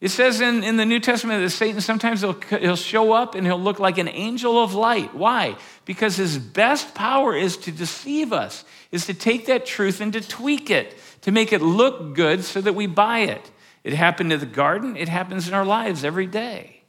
It 0.00 0.08
says 0.08 0.40
in, 0.40 0.64
in 0.64 0.76
the 0.76 0.84
New 0.84 0.98
Testament 0.98 1.40
that 1.40 1.50
Satan 1.50 1.80
sometimes 1.80 2.20
he'll, 2.20 2.32
he'll 2.58 2.74
show 2.74 3.12
up 3.12 3.36
and 3.36 3.46
he'll 3.46 3.60
look 3.60 3.78
like 3.78 3.96
an 3.98 4.08
angel 4.08 4.60
of 4.60 4.74
light. 4.74 5.14
Why? 5.14 5.56
Because 5.84 6.16
his 6.16 6.36
best 6.36 6.96
power 6.96 7.32
is 7.36 7.56
to 7.58 7.70
deceive 7.70 8.32
us, 8.32 8.64
is 8.90 9.06
to 9.06 9.14
take 9.14 9.46
that 9.46 9.66
truth 9.66 10.00
and 10.00 10.12
to 10.14 10.20
tweak 10.20 10.68
it, 10.68 10.98
to 11.20 11.30
make 11.30 11.52
it 11.52 11.62
look 11.62 12.16
good 12.16 12.42
so 12.42 12.60
that 12.60 12.74
we 12.74 12.88
buy 12.88 13.20
it. 13.20 13.52
It 13.84 13.92
happened 13.92 14.32
in 14.32 14.40
the 14.40 14.46
garden, 14.46 14.96
it 14.96 15.08
happens 15.08 15.46
in 15.46 15.54
our 15.54 15.64
lives 15.64 16.02
every 16.02 16.26
day. 16.26 16.82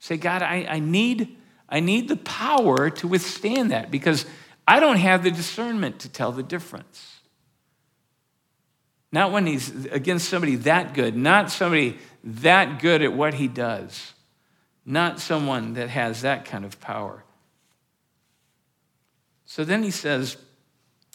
Say, 0.00 0.16
God, 0.16 0.42
I, 0.42 0.66
I, 0.68 0.78
need, 0.80 1.36
I 1.68 1.78
need 1.78 2.08
the 2.08 2.16
power 2.16 2.90
to 2.90 3.06
withstand 3.06 3.70
that 3.70 3.92
because 3.92 4.26
I 4.68 4.80
don't 4.80 4.98
have 4.98 5.22
the 5.22 5.30
discernment 5.30 6.00
to 6.00 6.10
tell 6.10 6.30
the 6.30 6.42
difference. 6.42 7.20
Not 9.10 9.32
when 9.32 9.46
he's 9.46 9.86
against 9.86 10.28
somebody 10.28 10.56
that 10.56 10.92
good, 10.92 11.16
not 11.16 11.50
somebody 11.50 11.96
that 12.22 12.78
good 12.78 13.00
at 13.00 13.14
what 13.14 13.32
he 13.32 13.48
does, 13.48 14.12
not 14.84 15.20
someone 15.20 15.72
that 15.72 15.88
has 15.88 16.20
that 16.20 16.44
kind 16.44 16.66
of 16.66 16.78
power. 16.82 17.24
So 19.46 19.64
then 19.64 19.82
he 19.82 19.90
says, 19.90 20.36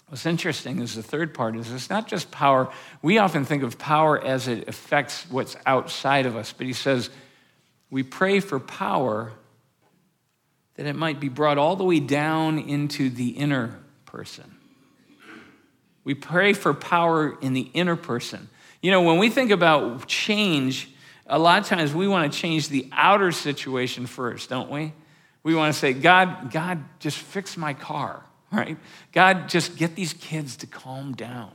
what's 0.08 0.26
interesting 0.26 0.80
is 0.80 0.96
the 0.96 1.04
third 1.04 1.36
part 1.36 1.56
is 1.56 1.72
it's 1.72 1.92
not 1.92 2.08
just 2.08 2.32
power. 2.32 2.74
We 3.04 3.20
often 3.20 3.46
think 3.46 3.62
of 3.62 3.78
power 3.78 4.20
as 4.20 4.48
it 4.48 4.68
affects 4.68 5.28
what's 5.30 5.56
outside 5.68 6.26
of 6.26 6.36
us, 6.36 6.52
but 6.54 6.66
he 6.66 6.74
says, 6.74 7.12
we 7.92 8.02
pray 8.02 8.40
for 8.40 8.60
power 8.60 9.32
that 10.76 10.86
it 10.86 10.96
might 10.96 11.20
be 11.20 11.30
brought 11.30 11.58
all 11.58 11.76
the 11.76 11.84
way 11.84 12.00
down 12.00 12.60
into 12.60 13.10
the 13.10 13.30
inner 13.30 13.80
person. 14.06 14.56
We 16.04 16.14
pray 16.14 16.54
for 16.54 16.74
power 16.74 17.38
in 17.42 17.54
the 17.54 17.70
inner 17.74 17.96
person. 17.96 18.50
You 18.82 18.92
know, 18.92 19.02
when 19.02 19.18
we 19.18 19.30
think 19.30 19.52
about 19.52 20.08
change, 20.08 20.90
a 21.28 21.40
lot 21.40 21.62
of 21.62 21.68
times 21.68 21.94
we 21.94 22.08
want 22.08 22.32
to 22.32 22.38
change 22.38 22.70
the 22.70 22.88
outer 22.92 23.32
situation 23.32 24.06
first, 24.06 24.50
don't 24.50 24.70
we? 24.70 24.94
We 25.44 25.56
want 25.56 25.74
to 25.74 25.80
say, 25.80 25.94
God, 25.94 26.52
God, 26.52 26.84
just 27.00 27.18
fix 27.18 27.56
my 27.56 27.74
car, 27.74 28.24
right? 28.52 28.78
God, 29.12 29.50
just 29.50 29.78
get 29.78 29.96
these 29.96 30.14
kids 30.14 30.58
to 30.58 30.68
calm 30.68 31.14
down, 31.14 31.52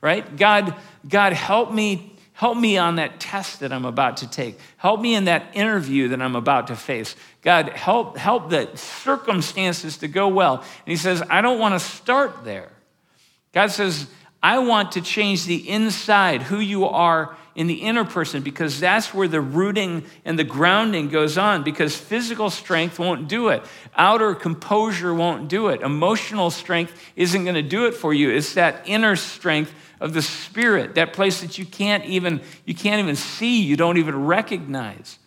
right? 0.00 0.36
God, 0.36 0.74
God, 1.08 1.32
help 1.32 1.72
me, 1.72 2.11
help 2.42 2.58
me 2.58 2.76
on 2.76 2.96
that 2.96 3.20
test 3.20 3.60
that 3.60 3.72
I'm 3.72 3.84
about 3.84 4.16
to 4.16 4.28
take. 4.28 4.58
Help 4.76 5.00
me 5.00 5.14
in 5.14 5.26
that 5.26 5.54
interview 5.54 6.08
that 6.08 6.20
I'm 6.20 6.34
about 6.34 6.66
to 6.66 6.74
face. 6.74 7.14
God, 7.40 7.68
help, 7.68 8.16
help 8.16 8.50
the 8.50 8.68
circumstances 8.74 9.98
to 9.98 10.08
go 10.08 10.26
well. 10.26 10.56
And 10.56 10.88
he 10.88 10.96
says, 10.96 11.22
I 11.30 11.40
don't 11.40 11.60
want 11.60 11.76
to 11.76 11.78
start 11.78 12.42
there. 12.42 12.72
God 13.52 13.68
says, 13.70 14.08
I 14.42 14.58
want 14.58 14.90
to 14.92 15.00
change 15.00 15.44
the 15.44 15.68
inside, 15.68 16.42
who 16.42 16.58
you 16.58 16.84
are 16.84 17.36
in 17.54 17.68
the 17.68 17.74
inner 17.74 18.04
person, 18.04 18.42
because 18.42 18.80
that's 18.80 19.14
where 19.14 19.28
the 19.28 19.40
rooting 19.40 20.02
and 20.24 20.36
the 20.36 20.42
grounding 20.42 21.10
goes 21.10 21.38
on, 21.38 21.62
because 21.62 21.94
physical 21.96 22.50
strength 22.50 22.98
won't 22.98 23.28
do 23.28 23.50
it. 23.50 23.62
Outer 23.96 24.34
composure 24.34 25.14
won't 25.14 25.46
do 25.46 25.68
it. 25.68 25.80
Emotional 25.82 26.50
strength 26.50 26.92
isn't 27.14 27.44
going 27.44 27.54
to 27.54 27.62
do 27.62 27.86
it 27.86 27.94
for 27.94 28.12
you. 28.12 28.30
It's 28.30 28.54
that 28.54 28.82
inner 28.86 29.14
strength 29.14 29.72
of 30.02 30.12
the 30.12 30.20
spirit, 30.20 30.96
that 30.96 31.12
place 31.12 31.42
that 31.42 31.58
you 31.58 31.64
can't 31.64 32.04
even, 32.04 32.40
you 32.64 32.74
can't 32.74 32.98
even 32.98 33.14
see, 33.14 33.62
you 33.62 33.76
don't 33.76 33.98
even 33.98 34.26
recognize. 34.26 35.18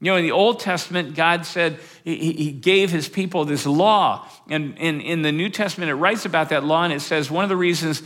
You 0.00 0.10
know, 0.10 0.16
in 0.16 0.24
the 0.24 0.32
Old 0.32 0.58
Testament, 0.58 1.14
God 1.14 1.44
said 1.44 1.78
He 2.02 2.50
gave 2.50 2.90
His 2.90 3.08
people 3.08 3.44
this 3.44 3.66
law. 3.66 4.26
And 4.48 4.76
in, 4.78 5.22
the 5.22 5.32
New 5.32 5.50
Testament, 5.50 5.90
it 5.90 5.94
writes 5.96 6.24
about 6.24 6.48
that 6.48 6.64
law, 6.64 6.82
and 6.82 6.94
it 6.94 7.00
says 7.00 7.30
one 7.30 7.44
of 7.44 7.50
the 7.50 7.56
reasons, 7.56 8.02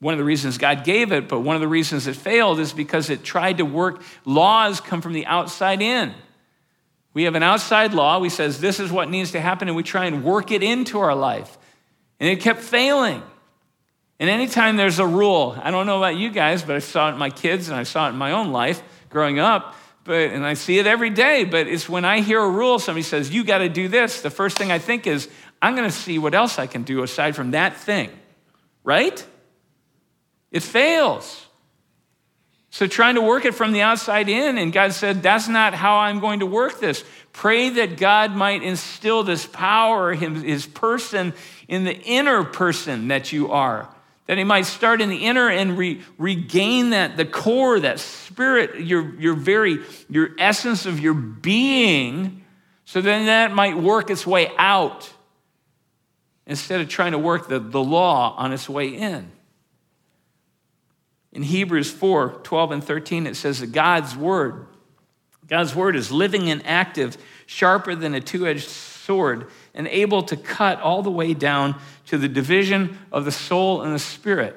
one 0.00 0.12
of 0.12 0.18
the 0.18 0.24
reasons 0.24 0.58
God 0.58 0.82
gave 0.82 1.12
it, 1.12 1.28
but 1.28 1.40
one 1.40 1.54
of 1.54 1.62
the 1.62 1.68
reasons 1.68 2.08
it 2.08 2.16
failed 2.16 2.58
is 2.58 2.72
because 2.72 3.08
it 3.08 3.22
tried 3.22 3.58
to 3.58 3.64
work. 3.64 4.02
Laws 4.24 4.80
come 4.80 5.00
from 5.00 5.12
the 5.12 5.26
outside 5.26 5.80
in. 5.80 6.12
We 7.14 7.24
have 7.24 7.36
an 7.36 7.44
outside 7.44 7.94
law. 7.94 8.18
We 8.18 8.28
says 8.28 8.60
this 8.60 8.80
is 8.80 8.90
what 8.90 9.08
needs 9.08 9.32
to 9.32 9.40
happen, 9.40 9.68
and 9.68 9.76
we 9.76 9.84
try 9.84 10.06
and 10.06 10.24
work 10.24 10.50
it 10.50 10.64
into 10.64 10.98
our 10.98 11.14
life. 11.14 11.58
And 12.18 12.28
it 12.28 12.40
kept 12.40 12.60
failing. 12.60 13.22
And 14.22 14.30
anytime 14.30 14.76
there's 14.76 15.00
a 15.00 15.06
rule, 15.06 15.58
I 15.60 15.70
don't 15.70 15.84
know 15.84 15.98
about 15.98 16.16
you 16.16 16.30
guys, 16.30 16.62
but 16.62 16.76
I 16.76 16.78
saw 16.78 17.10
it 17.10 17.14
in 17.14 17.18
my 17.18 17.28
kids 17.28 17.68
and 17.68 17.76
I 17.76 17.82
saw 17.82 18.06
it 18.06 18.10
in 18.10 18.16
my 18.16 18.30
own 18.32 18.52
life 18.52 18.80
growing 19.10 19.38
up 19.38 19.74
but, 20.04 20.30
and 20.30 20.44
I 20.44 20.54
see 20.54 20.78
it 20.78 20.86
every 20.86 21.10
day, 21.10 21.44
but 21.44 21.68
it's 21.68 21.88
when 21.88 22.04
I 22.04 22.20
hear 22.20 22.40
a 22.40 22.48
rule, 22.48 22.78
somebody 22.78 23.02
says, 23.02 23.30
you 23.30 23.44
got 23.44 23.58
to 23.58 23.68
do 23.68 23.88
this, 23.88 24.20
the 24.20 24.30
first 24.30 24.58
thing 24.58 24.72
I 24.72 24.78
think 24.78 25.06
is, 25.06 25.28
I'm 25.60 25.76
going 25.76 25.88
to 25.88 25.96
see 25.96 26.18
what 26.18 26.34
else 26.34 26.58
I 26.58 26.66
can 26.66 26.82
do 26.82 27.02
aside 27.02 27.36
from 27.36 27.52
that 27.52 27.76
thing, 27.76 28.10
right? 28.82 29.24
It 30.50 30.62
fails. 30.62 31.46
So, 32.70 32.86
trying 32.86 33.16
to 33.16 33.20
work 33.20 33.44
it 33.44 33.54
from 33.54 33.72
the 33.72 33.82
outside 33.82 34.30
in, 34.30 34.56
and 34.56 34.72
God 34.72 34.94
said, 34.94 35.22
That's 35.22 35.46
not 35.46 35.74
how 35.74 35.98
I'm 35.98 36.20
going 36.20 36.40
to 36.40 36.46
work 36.46 36.80
this. 36.80 37.04
Pray 37.34 37.68
that 37.68 37.98
God 37.98 38.34
might 38.34 38.62
instill 38.62 39.24
this 39.24 39.44
power, 39.44 40.14
his 40.14 40.64
person, 40.64 41.34
in 41.68 41.84
the 41.84 41.94
inner 41.94 42.44
person 42.44 43.08
that 43.08 43.30
you 43.30 43.52
are 43.52 43.94
that 44.26 44.38
he 44.38 44.44
might 44.44 44.66
start 44.66 45.00
in 45.00 45.08
the 45.08 45.26
inner 45.26 45.48
and 45.48 45.76
re, 45.76 46.00
regain 46.18 46.90
that 46.90 47.16
the 47.16 47.24
core 47.24 47.80
that 47.80 47.98
spirit 48.00 48.80
your, 48.80 49.14
your 49.20 49.34
very 49.34 49.78
your 50.08 50.30
essence 50.38 50.86
of 50.86 51.00
your 51.00 51.14
being 51.14 52.44
so 52.84 53.00
then 53.00 53.26
that 53.26 53.54
might 53.54 53.76
work 53.76 54.10
its 54.10 54.26
way 54.26 54.50
out 54.58 55.12
instead 56.46 56.80
of 56.80 56.88
trying 56.88 57.12
to 57.12 57.18
work 57.18 57.48
the, 57.48 57.58
the 57.58 57.82
law 57.82 58.34
on 58.36 58.52
its 58.52 58.68
way 58.68 58.88
in. 58.88 59.30
In 61.32 61.42
hebrews 61.42 61.90
4 61.90 62.40
12 62.42 62.70
and 62.72 62.84
13 62.84 63.26
it 63.26 63.36
says 63.36 63.60
that 63.60 63.72
god's 63.72 64.14
word 64.14 64.66
god's 65.46 65.74
word 65.74 65.96
is 65.96 66.12
living 66.12 66.50
and 66.50 66.64
active 66.66 67.16
sharper 67.46 67.94
than 67.94 68.14
a 68.14 68.20
two-edged 68.20 68.68
sword 68.68 69.48
and 69.74 69.88
able 69.88 70.22
to 70.24 70.36
cut 70.36 70.80
all 70.80 71.02
the 71.02 71.10
way 71.10 71.34
down 71.34 71.80
to 72.06 72.18
the 72.18 72.28
division 72.28 72.98
of 73.10 73.24
the 73.24 73.32
soul 73.32 73.82
and 73.82 73.94
the 73.94 73.98
spirit. 73.98 74.56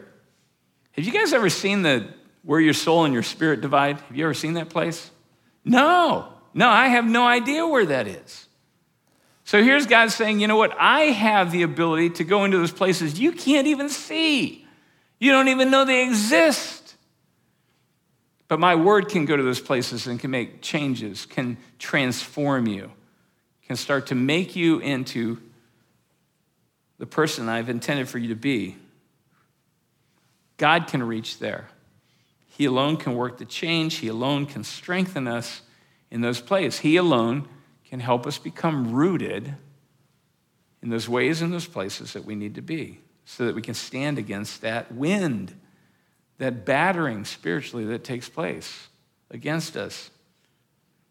Have 0.91 1.06
you 1.06 1.12
guys 1.12 1.34
ever 1.34 1.49
seen 1.49 1.82
the 1.82 2.08
where 2.43 2.60
your 2.60 2.73
soul 2.73 3.06
and 3.06 3.13
your 3.13 3.23
spirit 3.23 3.62
divide? 3.62 3.99
Have 3.99 4.15
you 4.15 4.23
ever 4.25 4.34
seen 4.34 4.54
that 4.54 4.69
place? 4.69 5.10
No. 5.63 6.32
No, 6.54 6.69
I 6.69 6.88
have 6.88 7.06
no 7.06 7.25
idea 7.25 7.67
where 7.67 7.86
that 7.88 8.08
is. 8.08 8.47
So 9.43 9.63
here's 9.63 9.88
God 9.88 10.12
saying, 10.12 10.39
you 10.39 10.47
know 10.47 10.56
what? 10.56 10.75
I 10.80 11.01
have 11.01 11.51
the 11.51 11.63
ability 11.63 12.12
to 12.12 12.23
go 12.23 12.45
into 12.45 12.58
those 12.58 12.71
places 12.71 13.19
you 13.19 13.32
can't 13.32 13.67
even 13.67 13.89
see. 13.89 14.65
You 15.19 15.32
don't 15.32 15.47
even 15.49 15.71
know 15.71 15.86
they 15.86 16.04
exist. 16.04 16.95
But 18.47 18.60
my 18.60 18.75
word 18.75 19.10
can 19.10 19.25
go 19.25 19.36
to 19.36 19.43
those 19.43 19.60
places 19.60 20.08
and 20.08 20.19
can 20.19 20.32
make 20.32 20.62
changes, 20.62 21.25
can 21.25 21.58
transform 21.80 22.67
you 22.67 22.91
can 23.67 23.75
start 23.75 24.08
to 24.08 24.15
make 24.15 24.56
you 24.56 24.80
into 24.80 25.39
the 26.97 27.06
person 27.06 27.49
I've 27.49 27.69
intended 27.69 28.08
for 28.08 28.17
you 28.17 28.30
to 28.30 28.36
be. 28.36 28.78
God 30.58 30.88
can 30.88 31.04
reach 31.04 31.39
there. 31.39 31.67
He 32.47 32.65
alone 32.65 32.97
can 32.97 33.15
work 33.15 33.38
the 33.38 33.45
change. 33.45 33.95
He 33.95 34.08
alone 34.08 34.45
can 34.45 34.63
strengthen 34.63 35.28
us 35.28 35.62
in 36.10 36.21
those 36.21 36.39
places. 36.39 36.80
He 36.80 36.95
alone 36.95 37.47
can 37.84 37.99
help 37.99 38.25
us 38.25 38.38
become 38.38 38.93
rooted 38.93 39.56
in 40.82 40.89
those 40.89 41.10
ways 41.10 41.41
and 41.41 41.51
those 41.51 41.67
places 41.67 42.13
that 42.13 42.23
we 42.23 42.36
need 42.36 42.56
to 42.56 42.62
be 42.62 42.99
so 43.25 43.45
that 43.45 43.56
we 43.56 43.62
can 43.62 43.73
stand 43.73 44.17
against 44.17 44.62
that 44.62 44.91
wind, 44.91 45.54
that 46.38 46.63
battering 46.63 47.25
spiritually 47.25 47.86
that 47.86 48.04
takes 48.04 48.30
place 48.30 48.88
against 49.32 49.75
us. 49.75 50.12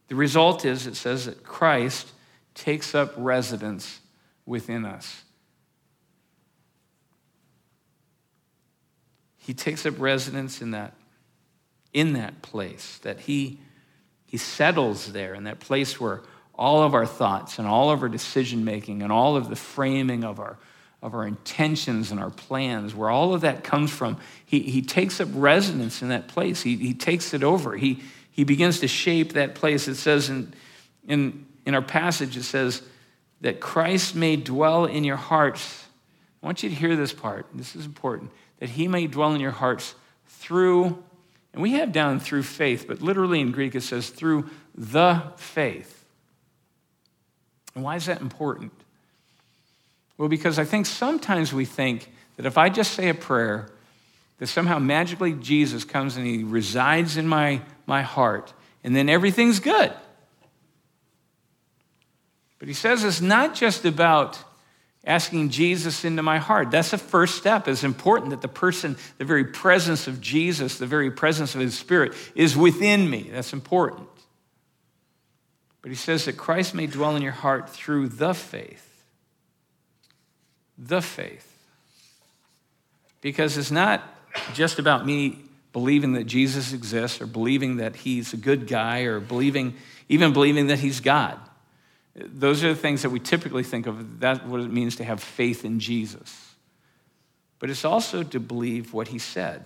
The 0.09 0.15
result 0.15 0.65
is, 0.65 0.87
it 0.87 0.95
says 0.95 1.27
that 1.27 1.43
Christ 1.43 2.13
takes 2.55 2.95
up 2.95 3.13
residence 3.17 4.01
within 4.47 4.85
us. 4.85 5.23
He 9.39 9.53
takes 9.53 9.85
up 9.85 9.95
residence 9.99 10.63
in 10.63 10.71
that, 10.71 10.95
in 11.93 12.15
that 12.15 12.41
place, 12.41 12.99
that 13.03 13.21
he, 13.21 13.59
he 14.27 14.39
settles 14.39 15.13
there, 15.13 15.35
in 15.35 15.45
that 15.45 15.61
place 15.61 16.01
where 16.01 16.23
all 16.55 16.83
of 16.83 16.95
our 16.95 17.05
thoughts 17.05 17.59
and 17.59 17.69
all 17.69 17.91
of 17.91 18.03
our 18.03 18.09
decision 18.09 18.65
making 18.65 19.03
and 19.03 19.13
all 19.13 19.37
of 19.37 19.51
the 19.51 19.57
framing 19.57 20.25
of 20.25 20.41
our, 20.41 20.57
of 21.03 21.15
our 21.15 21.27
intentions 21.27 22.11
and 22.11 22.21
our 22.21 22.31
plans, 22.31 22.95
where 22.95 23.11
all 23.11 23.35
of 23.35 23.43
that 23.43 23.65
comes 23.65 23.91
from, 23.91 24.19
he, 24.47 24.61
he 24.61 24.81
takes 24.81 25.21
up 25.21 25.29
residence 25.33 26.01
in 26.01 26.09
that 26.09 26.29
place. 26.29 26.63
He, 26.63 26.77
he 26.77 26.95
takes 26.95 27.35
it 27.35 27.43
over. 27.43 27.77
He, 27.77 28.03
he 28.31 28.45
begins 28.45 28.81
to 28.81 28.89
shape 28.89 29.35
that 29.35 29.55
place. 29.55 29.89
It 29.89 29.97
says 29.97 30.31
in, 30.31 30.55
in 31.07 31.45
in 31.67 31.75
our 31.75 31.83
passage, 31.83 32.37
it 32.37 32.43
says 32.43 32.83
that 33.41 33.61
Christ 33.61 34.15
may 34.15 34.37
dwell 34.37 34.85
in 34.85 35.05
your 35.05 35.17
hearts. 35.17 35.85
I 36.43 36.47
want 36.47 36.63
you 36.63 36.69
to 36.69 36.75
hear 36.75 36.97
this 36.97 37.13
part. 37.13 37.47
This 37.55 37.75
is 37.75 37.87
important. 37.87 38.31
That 38.59 38.71
he 38.71 38.89
may 38.89 39.07
dwell 39.07 39.35
in 39.35 39.41
your 39.41 39.51
hearts 39.51 39.95
through, 40.29 41.03
and 41.53 41.63
we 41.63 41.73
have 41.73 41.93
down 41.93 42.21
through 42.21 42.43
faith, 42.43 42.87
but 42.87 43.01
literally 43.01 43.41
in 43.41 43.53
Greek 43.53 43.75
it 43.75 43.83
says 43.83 44.11
through 44.11 44.49
the 44.75 45.23
faith. 45.37 46.05
And 47.75 47.83
why 47.83 47.97
is 47.97 48.07
that 48.07 48.21
important? 48.21 48.73
Well, 50.17 50.29
because 50.29 50.59
I 50.59 50.65
think 50.65 50.87
sometimes 50.87 51.53
we 51.53 51.65
think 51.65 52.11
that 52.37 52.47
if 52.47 52.57
I 52.57 52.69
just 52.69 52.93
say 52.93 53.09
a 53.09 53.15
prayer 53.15 53.69
that 54.39 54.47
somehow 54.47 54.79
magically 54.79 55.33
Jesus 55.33 55.85
comes 55.85 56.17
and 56.17 56.27
he 56.27 56.45
resides 56.45 57.17
in 57.17 57.27
my, 57.27 57.63
my 57.87 58.03
heart, 58.03 58.53
and 58.83 58.95
then 58.95 59.09
everything's 59.09 59.61
good. 59.61 59.93
But 62.59 62.69
he 62.69 62.75
says 62.75 63.05
it's 63.05 63.21
not 63.21 63.55
just 63.55 63.85
about 63.85 64.39
asking 65.07 65.51
Jesus 65.51 66.05
into 66.05 66.23
my 66.23 66.39
heart. 66.39 66.71
That's 66.71 66.91
the 66.91 66.99
first 66.99 67.37
step. 67.37 67.69
It's 67.69 67.85
important 67.85 68.31
that 68.31 68.43
the 68.43 68.49
person, 68.49 68.97
the 69.19 69.25
very 69.25 69.45
presence 69.45 70.07
of 70.07 70.21
Jesus, 70.21 70.79
the 70.79 70.87
very 70.87 71.11
presence 71.11 71.55
of 71.55 71.61
his 71.61 71.79
spirit 71.79 72.15
is 72.35 72.57
within 72.57 73.09
me. 73.09 73.29
That's 73.31 73.53
important. 73.53 74.09
But 75.83 75.91
he 75.91 75.97
says 75.97 76.25
that 76.25 76.39
Christ 76.39 76.75
may 76.75 76.87
dwell 76.87 77.15
in 77.17 77.23
your 77.23 77.33
heart 77.33 77.69
through 77.69 78.09
the 78.09 78.33
faith. 78.33 79.05
The 80.79 81.03
faith. 81.03 81.51
Because 83.21 83.59
it's 83.59 83.71
not 83.71 84.03
just 84.55 84.79
about 84.79 85.05
me 85.05 85.41
believing 85.75 86.15
that 86.15 86.25
Jesus 86.25 86.73
exists 86.73 87.21
or 87.21 87.27
believing 87.27 87.77
that 87.77 87.97
he's 87.97 88.33
a 88.33 88.39
good 88.39 88.67
guy 88.67 89.01
or 89.01 89.21
believing, 89.21 89.75
even 90.09 90.33
believing 90.33 90.69
that 90.69 90.79
he's 90.79 91.01
God. 91.01 91.39
Those 92.17 92.63
are 92.63 92.69
the 92.69 92.75
things 92.75 93.03
that 93.03 93.11
we 93.11 93.19
typically 93.19 93.65
think 93.65 93.87
of. 93.87 94.21
That's 94.21 94.43
what 94.45 94.61
it 94.61 94.73
means 94.73 94.97
to 94.97 95.05
have 95.05 95.23
faith 95.23 95.65
in 95.65 95.81
Jesus. 95.81 96.55
But 97.59 97.71
it's 97.71 97.85
also 97.85 98.23
to 98.23 98.41
believe 98.41 98.93
what 98.93 99.09
he 99.09 99.19
said. 99.19 99.65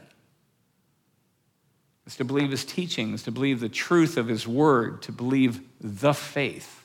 It's 2.06 2.16
to 2.16 2.24
believe 2.24 2.50
his 2.50 2.64
teachings, 2.64 3.24
to 3.24 3.30
believe 3.30 3.60
the 3.60 3.68
truth 3.68 4.16
of 4.16 4.28
his 4.28 4.48
word, 4.48 5.02
to 5.02 5.12
believe 5.12 5.60
the 5.80 6.14
faith. 6.14 6.84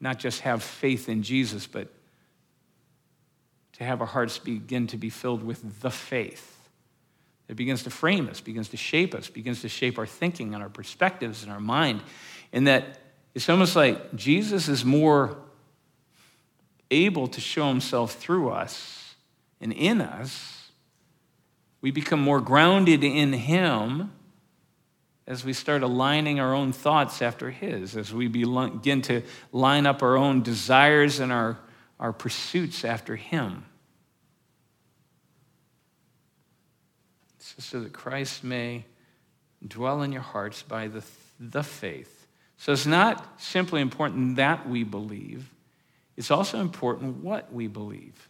Not 0.00 0.18
just 0.18 0.40
have 0.40 0.62
faith 0.62 1.08
in 1.08 1.22
Jesus, 1.22 1.66
but 1.66 1.88
to 3.74 3.84
have 3.84 4.02
our 4.02 4.06
hearts 4.06 4.36
begin 4.36 4.86
to 4.88 4.98
be 4.98 5.08
filled 5.08 5.42
with 5.42 5.80
the 5.80 5.90
faith. 5.90 6.58
It 7.48 7.56
begins 7.56 7.84
to 7.84 7.90
frame 7.90 8.28
us, 8.28 8.40
begins 8.40 8.68
to 8.70 8.76
shape 8.76 9.14
us, 9.14 9.28
begins 9.28 9.62
to 9.62 9.68
shape 9.68 9.98
our 9.98 10.06
thinking 10.06 10.52
and 10.52 10.62
our 10.62 10.68
perspectives 10.68 11.42
and 11.42 11.50
our 11.50 11.60
mind. 11.60 12.02
And 12.52 12.66
that 12.66 12.98
it's 13.34 13.48
almost 13.48 13.76
like 13.76 14.14
Jesus 14.14 14.68
is 14.68 14.84
more 14.84 15.38
able 16.90 17.26
to 17.28 17.40
show 17.40 17.68
himself 17.68 18.14
through 18.14 18.50
us 18.50 19.14
and 19.60 19.72
in 19.72 20.00
us. 20.00 20.70
We 21.80 21.90
become 21.90 22.20
more 22.20 22.40
grounded 22.40 23.02
in 23.02 23.32
him 23.32 24.12
as 25.26 25.44
we 25.44 25.52
start 25.52 25.82
aligning 25.82 26.40
our 26.40 26.54
own 26.54 26.72
thoughts 26.72 27.22
after 27.22 27.50
his, 27.50 27.96
as 27.96 28.12
we 28.12 28.28
begin 28.28 29.00
to 29.02 29.22
line 29.50 29.86
up 29.86 30.02
our 30.02 30.16
own 30.16 30.42
desires 30.42 31.18
and 31.18 31.32
our, 31.32 31.58
our 31.98 32.12
pursuits 32.12 32.84
after 32.84 33.16
him. 33.16 33.64
So 37.38 37.80
that 37.80 37.92
Christ 37.92 38.42
may 38.42 38.84
dwell 39.66 40.02
in 40.02 40.12
your 40.12 40.22
hearts 40.22 40.62
by 40.62 40.88
the, 40.88 41.04
the 41.38 41.62
faith 41.62 42.21
so 42.62 42.70
it's 42.70 42.86
not 42.86 43.40
simply 43.40 43.80
important 43.80 44.36
that 44.36 44.68
we 44.68 44.84
believe, 44.84 45.50
it's 46.16 46.30
also 46.30 46.60
important 46.60 47.16
what 47.16 47.52
we 47.52 47.66
believe. 47.66 48.28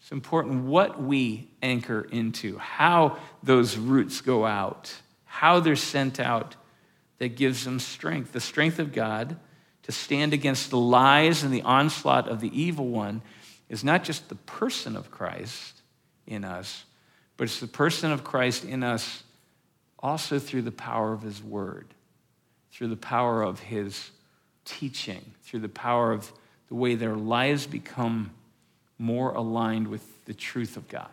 It's 0.00 0.12
important 0.12 0.66
what 0.66 1.02
we 1.02 1.50
anchor 1.60 2.06
into, 2.12 2.58
how 2.58 3.18
those 3.42 3.76
roots 3.76 4.20
go 4.20 4.46
out, 4.46 4.94
how 5.24 5.58
they're 5.58 5.74
sent 5.74 6.20
out 6.20 6.54
that 7.18 7.34
gives 7.34 7.64
them 7.64 7.80
strength. 7.80 8.30
The 8.30 8.40
strength 8.40 8.78
of 8.78 8.92
God 8.92 9.36
to 9.82 9.90
stand 9.90 10.32
against 10.32 10.70
the 10.70 10.78
lies 10.78 11.42
and 11.42 11.52
the 11.52 11.62
onslaught 11.62 12.28
of 12.28 12.40
the 12.40 12.56
evil 12.56 12.86
one 12.86 13.22
is 13.68 13.82
not 13.82 14.04
just 14.04 14.28
the 14.28 14.36
person 14.36 14.94
of 14.94 15.10
Christ 15.10 15.82
in 16.28 16.44
us, 16.44 16.84
but 17.36 17.48
it's 17.48 17.58
the 17.58 17.66
person 17.66 18.12
of 18.12 18.22
Christ 18.22 18.62
in 18.62 18.84
us 18.84 19.24
also 19.98 20.38
through 20.38 20.62
the 20.62 20.70
power 20.70 21.12
of 21.12 21.22
his 21.22 21.42
word 21.42 21.94
through 22.78 22.86
the 22.86 22.96
power 22.96 23.42
of 23.42 23.58
his 23.58 24.12
teaching, 24.64 25.32
through 25.42 25.58
the 25.58 25.68
power 25.68 26.12
of 26.12 26.32
the 26.68 26.76
way 26.76 26.94
their 26.94 27.16
lives 27.16 27.66
become 27.66 28.30
more 28.98 29.32
aligned 29.32 29.88
with 29.88 30.24
the 30.26 30.32
truth 30.32 30.76
of 30.76 30.86
God. 30.86 31.10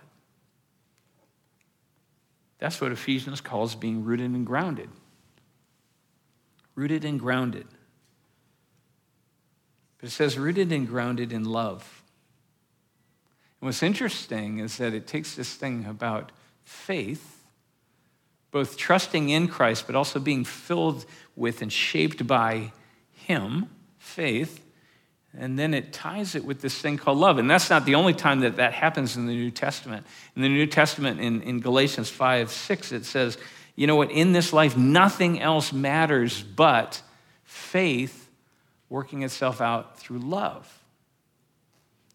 That's 2.60 2.80
what 2.80 2.92
Ephesians 2.92 3.42
calls 3.42 3.74
being 3.74 4.06
rooted 4.06 4.30
and 4.30 4.46
grounded. 4.46 4.90
Rooted 6.76 7.04
and 7.04 7.20
grounded. 7.20 7.66
But 9.98 10.10
it 10.10 10.12
says 10.12 10.38
rooted 10.38 10.72
and 10.72 10.88
grounded 10.88 11.34
in 11.34 11.46
love. 11.46 12.04
And 13.60 13.68
what's 13.68 13.82
interesting 13.82 14.60
is 14.60 14.78
that 14.78 14.94
it 14.94 15.08
takes 15.08 15.34
this 15.34 15.56
thing 15.56 15.86
about 15.86 16.32
faith 16.64 17.35
both 18.56 18.78
trusting 18.78 19.28
in 19.28 19.50
Christ, 19.50 19.86
but 19.86 19.98
also 19.98 20.18
being 20.18 20.46
filled 20.46 21.06
with 21.36 21.62
and 21.62 21.74
shaped 21.74 22.26
by 22.26 22.72
Him, 23.12 23.70
faith. 23.98 24.66
And 25.38 25.60
then 25.60 25.74
it 25.74 25.92
ties 25.92 26.36
it 26.36 26.46
with 26.46 26.62
this 26.62 26.80
thing 26.80 26.98
called 26.98 27.18
love. 27.18 27.38
And 27.38 27.52
that's 27.52 27.70
not 27.70 27.84
the 27.84 27.96
only 27.96 28.14
time 28.14 28.40
that 28.40 28.56
that 28.56 28.72
happens 28.72 29.18
in 29.18 29.26
the 29.26 29.34
New 29.34 29.52
Testament. 29.52 30.06
In 30.38 30.42
the 30.42 30.48
New 30.48 30.68
Testament, 30.68 31.20
in, 31.20 31.42
in 31.42 31.60
Galatians 31.60 32.10
5 32.10 32.50
6, 32.50 32.94
it 32.94 33.04
says, 33.04 33.38
you 33.76 33.88
know 33.88 33.98
what, 33.98 34.10
in 34.10 34.32
this 34.32 34.54
life, 34.54 34.78
nothing 34.78 35.42
else 35.42 35.74
matters 35.74 36.42
but 36.42 37.02
faith 37.44 38.30
working 38.88 39.24
itself 39.24 39.60
out 39.60 40.00
through 40.00 40.20
love. 40.20 40.82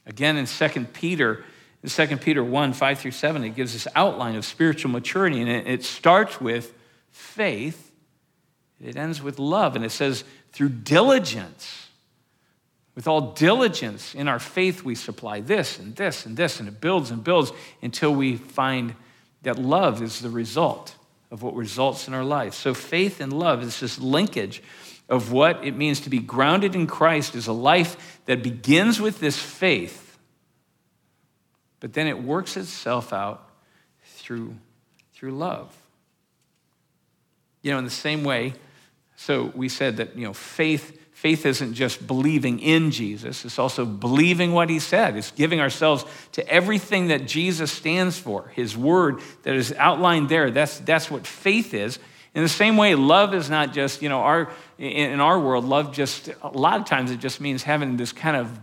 Again, 0.06 0.38
in 0.38 0.46
2 0.46 0.86
Peter, 0.94 1.44
in 1.82 1.88
2 1.88 2.16
Peter 2.18 2.44
1 2.44 2.72
5 2.72 2.98
through 2.98 3.10
7, 3.10 3.44
it 3.44 3.50
gives 3.50 3.72
this 3.72 3.88
outline 3.94 4.36
of 4.36 4.44
spiritual 4.44 4.90
maturity, 4.90 5.40
and 5.40 5.48
it, 5.48 5.84
starts 5.84 6.40
with 6.40 6.74
faith, 7.10 7.92
it 8.82 8.96
ends 8.96 9.22
with 9.22 9.38
love, 9.38 9.76
and 9.76 9.84
it 9.84 9.90
says, 9.90 10.24
through 10.52 10.68
diligence. 10.70 11.86
With 12.96 13.06
all 13.06 13.32
diligence 13.32 14.14
in 14.14 14.28
our 14.28 14.40
faith, 14.40 14.84
we 14.84 14.94
supply 14.94 15.40
this 15.40 15.78
and 15.78 15.96
this 15.96 16.26
and 16.26 16.36
this, 16.36 16.60
and 16.60 16.68
it 16.68 16.80
builds 16.80 17.10
and 17.10 17.24
builds 17.24 17.52
until 17.80 18.14
we 18.14 18.36
find 18.36 18.94
that 19.42 19.58
love 19.58 20.02
is 20.02 20.20
the 20.20 20.28
result 20.28 20.96
of 21.30 21.42
what 21.42 21.54
results 21.54 22.08
in 22.08 22.14
our 22.14 22.24
life. 22.24 22.52
So, 22.52 22.74
faith 22.74 23.20
and 23.20 23.32
love 23.32 23.62
is 23.62 23.80
this 23.80 23.98
linkage 23.98 24.62
of 25.08 25.32
what 25.32 25.64
it 25.64 25.76
means 25.76 26.00
to 26.00 26.10
be 26.10 26.18
grounded 26.18 26.74
in 26.74 26.86
Christ 26.86 27.34
is 27.34 27.46
a 27.46 27.52
life 27.52 28.20
that 28.26 28.42
begins 28.42 29.00
with 29.00 29.20
this 29.20 29.38
faith 29.38 30.09
but 31.80 31.94
then 31.94 32.06
it 32.06 32.22
works 32.22 32.56
itself 32.56 33.12
out 33.12 33.48
through, 34.04 34.54
through 35.14 35.32
love. 35.32 35.74
You 37.62 37.72
know, 37.72 37.78
in 37.78 37.84
the 37.84 37.90
same 37.90 38.22
way, 38.24 38.54
so 39.16 39.52
we 39.54 39.68
said 39.68 39.98
that, 39.98 40.16
you 40.16 40.24
know, 40.24 40.32
faith, 40.32 40.98
faith 41.12 41.44
isn't 41.44 41.74
just 41.74 42.06
believing 42.06 42.58
in 42.58 42.90
Jesus, 42.90 43.44
it's 43.44 43.58
also 43.58 43.84
believing 43.84 44.52
what 44.52 44.70
he 44.70 44.78
said. 44.78 45.16
It's 45.16 45.30
giving 45.30 45.60
ourselves 45.60 46.04
to 46.32 46.48
everything 46.48 47.08
that 47.08 47.26
Jesus 47.26 47.70
stands 47.70 48.18
for, 48.18 48.48
his 48.54 48.76
word 48.76 49.20
that 49.42 49.54
is 49.54 49.74
outlined 49.74 50.28
there. 50.28 50.50
That's, 50.50 50.78
that's 50.78 51.10
what 51.10 51.26
faith 51.26 51.74
is. 51.74 51.98
In 52.34 52.42
the 52.42 52.48
same 52.48 52.76
way, 52.76 52.94
love 52.94 53.34
is 53.34 53.50
not 53.50 53.72
just, 53.72 54.02
you 54.02 54.08
know, 54.08 54.20
our, 54.20 54.50
in 54.78 55.18
our 55.20 55.38
world, 55.38 55.64
love 55.64 55.92
just, 55.92 56.30
a 56.42 56.48
lot 56.48 56.80
of 56.80 56.86
times 56.86 57.10
it 57.10 57.18
just 57.18 57.40
means 57.40 57.64
having 57.64 57.96
this 57.96 58.12
kind 58.12 58.36
of 58.36 58.58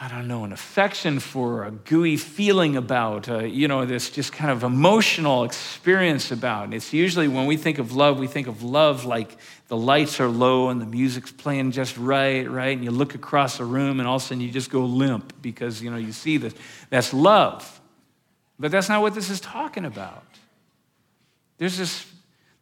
I 0.00 0.06
don't 0.06 0.28
know, 0.28 0.44
an 0.44 0.52
affection 0.52 1.18
for, 1.18 1.64
a 1.64 1.72
gooey 1.72 2.16
feeling 2.16 2.76
about, 2.76 3.28
uh, 3.28 3.40
you 3.40 3.66
know, 3.66 3.84
this 3.84 4.10
just 4.10 4.32
kind 4.32 4.52
of 4.52 4.62
emotional 4.62 5.42
experience 5.42 6.30
about. 6.30 6.64
And 6.66 6.74
it's 6.74 6.92
usually 6.92 7.26
when 7.26 7.46
we 7.46 7.56
think 7.56 7.80
of 7.80 7.90
love, 7.90 8.16
we 8.16 8.28
think 8.28 8.46
of 8.46 8.62
love 8.62 9.04
like 9.04 9.36
the 9.66 9.76
lights 9.76 10.20
are 10.20 10.28
low 10.28 10.68
and 10.68 10.80
the 10.80 10.86
music's 10.86 11.32
playing 11.32 11.72
just 11.72 11.98
right, 11.98 12.48
right? 12.48 12.76
And 12.76 12.84
you 12.84 12.92
look 12.92 13.16
across 13.16 13.58
the 13.58 13.64
room 13.64 13.98
and 13.98 14.08
all 14.08 14.16
of 14.16 14.22
a 14.22 14.24
sudden 14.26 14.40
you 14.40 14.52
just 14.52 14.70
go 14.70 14.84
limp 14.84 15.32
because, 15.42 15.82
you 15.82 15.90
know, 15.90 15.96
you 15.96 16.12
see 16.12 16.36
this. 16.36 16.54
That's 16.90 17.12
love. 17.12 17.80
But 18.56 18.70
that's 18.70 18.88
not 18.88 19.02
what 19.02 19.14
this 19.14 19.30
is 19.30 19.40
talking 19.40 19.84
about. 19.84 20.24
There's 21.56 21.76
this, 21.76 22.06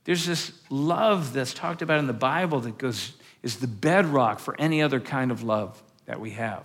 there's 0.05 0.25
this 0.25 0.53
love 0.71 1.35
that's 1.35 1.53
talked 1.53 1.83
about 1.83 1.99
in 1.99 2.07
the 2.07 2.15
Bible 2.15 2.61
that 2.61 2.79
goes, 2.79 3.13
is 3.43 3.59
the 3.59 3.67
bedrock 3.67 4.39
for 4.39 4.59
any 4.59 4.81
other 4.81 5.01
kind 5.01 5.31
of 5.31 5.43
love 5.43 5.83
that 6.07 6.19
we 6.19 6.31
have. 6.31 6.65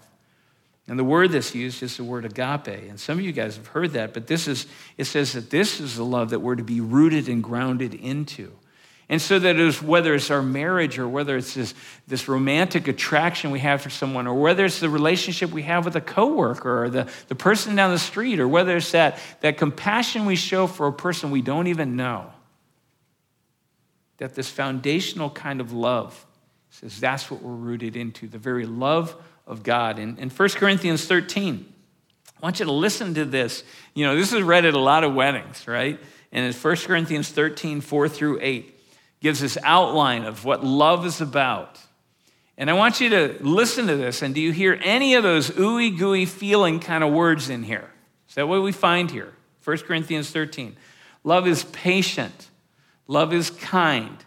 And 0.92 1.00
the 1.00 1.06
word 1.06 1.32
that's 1.32 1.56
used 1.56 1.82
is 1.84 1.96
the 1.96 2.04
word 2.04 2.26
agape. 2.26 2.68
And 2.68 3.00
some 3.00 3.18
of 3.18 3.24
you 3.24 3.32
guys 3.32 3.56
have 3.56 3.68
heard 3.68 3.92
that, 3.92 4.14
but 4.14 4.28
this 4.28 4.46
is, 4.46 4.68
it 4.98 5.06
says 5.06 5.32
that 5.32 5.50
this 5.50 5.80
is 5.80 5.96
the 5.96 6.04
love 6.04 6.32
that 6.32 6.42
we're 6.42 6.58
to 6.58 6.66
be 6.66 6.82
rooted 6.82 7.30
and 7.30 7.42
grounded 7.42 7.94
into. 7.94 8.52
And 9.08 9.22
so 9.22 9.40
that 9.40 9.56
is 9.56 9.82
whether 9.82 10.14
it's 10.14 10.30
our 10.30 10.42
marriage 10.42 11.00
or 11.00 11.08
whether 11.08 11.38
it's 11.38 11.54
this, 11.54 11.74
this 12.10 12.28
romantic 12.28 12.90
attraction 12.90 13.52
we 13.52 13.60
have 13.60 13.82
for 13.82 13.90
someone, 13.90 14.28
or 14.28 14.34
whether 14.34 14.66
it's 14.66 14.82
the 14.82 14.90
relationship 14.90 15.52
we 15.52 15.62
have 15.62 15.86
with 15.86 15.96
a 15.96 16.02
coworker 16.02 16.84
or 16.84 16.90
the, 16.90 17.10
the 17.30 17.36
person 17.36 17.74
down 17.74 17.92
the 17.92 17.98
street, 17.98 18.42
or 18.42 18.48
whether 18.50 18.76
it's 18.76 18.92
that, 18.92 19.18
that 19.40 19.58
compassion 19.58 20.26
we 20.26 20.36
show 20.36 20.68
for 20.68 20.88
a 20.88 20.94
person 20.94 21.32
we 21.32 21.42
don't 21.42 21.68
even 21.68 21.96
know. 21.96 22.30
That 24.18 24.36
this 24.36 24.50
foundational 24.50 25.30
kind 25.30 25.62
of 25.62 25.72
love 25.72 26.26
says 26.70 27.00
that's 27.00 27.32
what 27.32 27.42
we're 27.42 27.54
rooted 27.54 27.96
into, 27.96 28.28
the 28.28 28.38
very 28.38 28.66
love 28.66 29.16
of 29.52 29.62
God. 29.64 30.00
In, 30.00 30.18
in 30.18 30.30
1 30.30 30.50
Corinthians 30.50 31.06
13, 31.06 31.72
I 32.26 32.40
want 32.42 32.60
you 32.60 32.66
to 32.66 32.72
listen 32.72 33.14
to 33.16 33.26
this. 33.26 33.64
You 33.94 34.06
know, 34.06 34.16
this 34.16 34.34
is 34.34 34.42
read 34.42 34.66
at 34.66 34.74
a 34.74 34.80
lot 34.80 35.04
of 35.04 35.14
weddings, 35.14 35.68
right? 35.68 36.00
And 36.32 36.46
in 36.46 36.54
1 36.54 36.76
Corinthians 36.78 37.30
13, 37.30 37.82
4 37.82 38.10
through 38.10 38.40
8, 38.42 38.80
gives 39.20 39.42
this 39.42 39.58
outline 39.64 40.24
of 40.24 40.46
what 40.46 40.64
love 40.64 41.06
is 41.06 41.22
about. 41.22 41.80
And 42.58 42.70
I 42.70 42.74
want 42.74 43.02
you 43.02 43.10
to 43.10 43.38
listen 43.42 43.88
to 43.88 43.98
this. 43.98 44.22
And 44.22 44.34
do 44.34 44.42
you 44.42 44.52
hear 44.52 44.80
any 44.82 45.16
of 45.16 45.24
those 45.24 45.52
ooey 45.52 45.96
gooey 45.96 46.26
feeling 46.26 46.80
kind 46.80 47.04
of 47.04 47.12
words 47.12 47.50
in 47.50 47.64
here? 47.64 47.92
Is 48.30 48.36
that 48.36 48.48
what 48.48 48.64
we 48.64 48.72
find 48.72 49.12
here? 49.12 49.34
1 49.66 49.78
Corinthians 49.80 50.32
13. 50.32 50.78
Love 51.24 51.46
is 51.46 51.66
patient, 51.66 52.50
love 53.08 53.34
is 53.34 53.50
kind. 53.50 54.18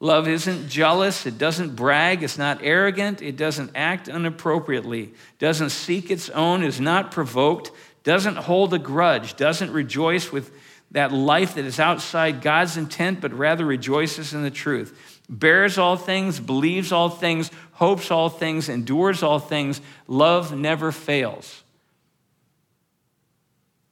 Love 0.00 0.28
isn't 0.28 0.68
jealous, 0.68 1.26
it 1.26 1.38
doesn't 1.38 1.74
brag, 1.74 2.22
it's 2.22 2.38
not 2.38 2.60
arrogant, 2.62 3.20
it 3.20 3.36
doesn't 3.36 3.72
act 3.74 4.06
inappropriately, 4.06 5.12
doesn't 5.40 5.70
seek 5.70 6.10
its 6.10 6.30
own, 6.30 6.62
is 6.62 6.80
not 6.80 7.10
provoked, 7.10 7.72
doesn't 8.04 8.36
hold 8.36 8.72
a 8.72 8.78
grudge, 8.78 9.34
doesn't 9.36 9.72
rejoice 9.72 10.30
with 10.30 10.52
that 10.92 11.12
life 11.12 11.56
that 11.56 11.64
is 11.64 11.80
outside 11.80 12.40
God's 12.42 12.76
intent, 12.76 13.20
but 13.20 13.32
rather 13.32 13.66
rejoices 13.66 14.32
in 14.32 14.44
the 14.44 14.50
truth, 14.50 15.20
bears 15.28 15.78
all 15.78 15.96
things, 15.96 16.38
believes 16.38 16.92
all 16.92 17.10
things, 17.10 17.50
hopes 17.72 18.10
all 18.10 18.28
things, 18.28 18.68
endures 18.68 19.22
all 19.22 19.38
things. 19.38 19.80
Love 20.06 20.56
never 20.56 20.92
fails. 20.92 21.62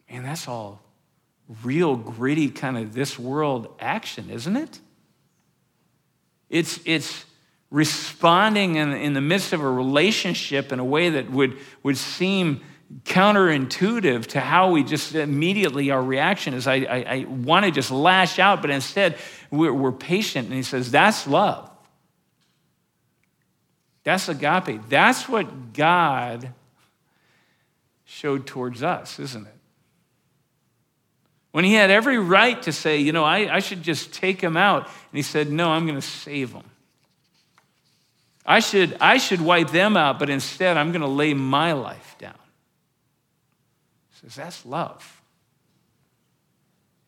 Man, 0.08 0.22
that's 0.22 0.48
all 0.48 0.80
real 1.62 1.96
gritty 1.96 2.48
kind 2.48 2.78
of 2.78 2.94
this 2.94 3.18
world 3.18 3.74
action, 3.78 4.30
isn't 4.30 4.56
it? 4.56 4.80
It's, 6.48 6.80
it's 6.84 7.24
responding 7.70 8.76
in, 8.76 8.92
in 8.92 9.12
the 9.12 9.20
midst 9.20 9.52
of 9.52 9.60
a 9.60 9.70
relationship 9.70 10.72
in 10.72 10.78
a 10.78 10.84
way 10.84 11.10
that 11.10 11.30
would, 11.30 11.58
would 11.82 11.96
seem 11.96 12.60
counterintuitive 13.04 14.26
to 14.26 14.40
how 14.40 14.70
we 14.70 14.84
just 14.84 15.14
immediately, 15.14 15.90
our 15.90 16.02
reaction 16.02 16.54
is, 16.54 16.66
I, 16.66 16.74
I, 16.74 17.04
I 17.08 17.24
want 17.28 17.64
to 17.64 17.72
just 17.72 17.90
lash 17.90 18.38
out, 18.38 18.62
but 18.62 18.70
instead 18.70 19.16
we're, 19.50 19.72
we're 19.72 19.92
patient. 19.92 20.46
And 20.46 20.54
he 20.54 20.62
says, 20.62 20.90
that's 20.90 21.26
love. 21.26 21.70
That's 24.04 24.28
agape. 24.28 24.88
That's 24.88 25.28
what 25.28 25.72
God 25.72 26.52
showed 28.04 28.46
towards 28.46 28.84
us, 28.84 29.18
isn't 29.18 29.46
it? 29.46 29.55
When 31.56 31.64
he 31.64 31.72
had 31.72 31.90
every 31.90 32.18
right 32.18 32.60
to 32.64 32.70
say, 32.70 32.98
you 32.98 33.12
know, 33.12 33.24
I, 33.24 33.50
I 33.50 33.60
should 33.60 33.82
just 33.82 34.12
take 34.12 34.42
him 34.42 34.58
out. 34.58 34.84
And 34.84 35.14
he 35.14 35.22
said, 35.22 35.50
no, 35.50 35.70
I'm 35.70 35.86
going 35.86 35.98
to 35.98 36.06
save 36.06 36.52
him. 36.52 36.64
I 38.44 38.60
should, 38.60 38.94
I 39.00 39.16
should 39.16 39.40
wipe 39.40 39.70
them 39.70 39.96
out, 39.96 40.18
but 40.18 40.28
instead 40.28 40.76
I'm 40.76 40.92
going 40.92 41.00
to 41.00 41.06
lay 41.06 41.32
my 41.32 41.72
life 41.72 42.14
down. 42.18 42.36
He 44.10 44.18
says, 44.20 44.34
that's 44.34 44.66
love. 44.66 45.22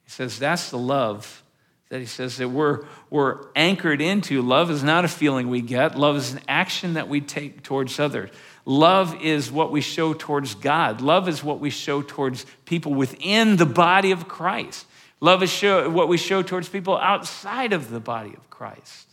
He 0.05 0.13
says, 0.13 0.39
that's 0.39 0.71
the 0.71 0.79
love 0.79 1.43
that 1.91 1.99
he 1.99 2.07
says 2.07 2.39
that 2.39 2.49
we're, 2.49 2.87
we're 3.11 3.49
anchored 3.55 4.01
into. 4.01 4.41
Love 4.41 4.71
is 4.71 4.83
not 4.83 5.05
a 5.05 5.09
feeling 5.09 5.51
we 5.51 5.61
get, 5.61 5.99
love 5.99 6.17
is 6.17 6.33
an 6.33 6.41
action 6.49 6.95
that 6.95 7.07
we 7.07 7.21
take 7.21 7.63
towards 7.63 8.01
others. 8.01 8.31
Love 8.69 9.23
is 9.23 9.51
what 9.51 9.73
we 9.73 9.81
show 9.81 10.13
towards 10.13 10.55
God. 10.55 11.01
Love 11.01 11.27
is 11.27 11.43
what 11.43 11.59
we 11.59 11.71
show 11.71 12.03
towards 12.03 12.45
people 12.67 12.93
within 12.93 13.57
the 13.57 13.65
body 13.65 14.11
of 14.11 14.29
Christ. 14.29 14.85
Love 15.21 15.43
is 15.43 15.49
show, 15.49 15.89
what 15.89 16.07
we 16.07 16.19
show 16.19 16.43
towards 16.43 16.69
people 16.69 16.99
outside 16.99 17.73
of 17.73 17.89
the 17.89 17.99
body 17.99 18.35
of 18.37 18.51
Christ. 18.51 19.09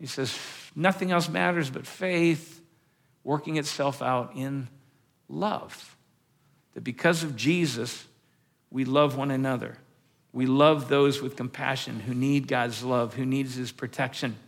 He 0.00 0.06
says, 0.06 0.34
nothing 0.74 1.12
else 1.12 1.28
matters 1.28 1.68
but 1.68 1.86
faith 1.86 2.62
working 3.24 3.58
itself 3.58 4.00
out 4.00 4.32
in 4.34 4.68
love. 5.28 5.94
That 6.72 6.84
because 6.84 7.22
of 7.22 7.36
Jesus, 7.36 8.06
we 8.70 8.86
love 8.86 9.18
one 9.18 9.30
another. 9.30 9.76
We 10.32 10.46
love 10.46 10.88
those 10.88 11.20
with 11.20 11.36
compassion 11.36 12.00
who 12.00 12.14
need 12.14 12.48
God's 12.48 12.82
love, 12.82 13.12
who 13.12 13.26
needs 13.26 13.56
his 13.56 13.70
protection 13.70 14.38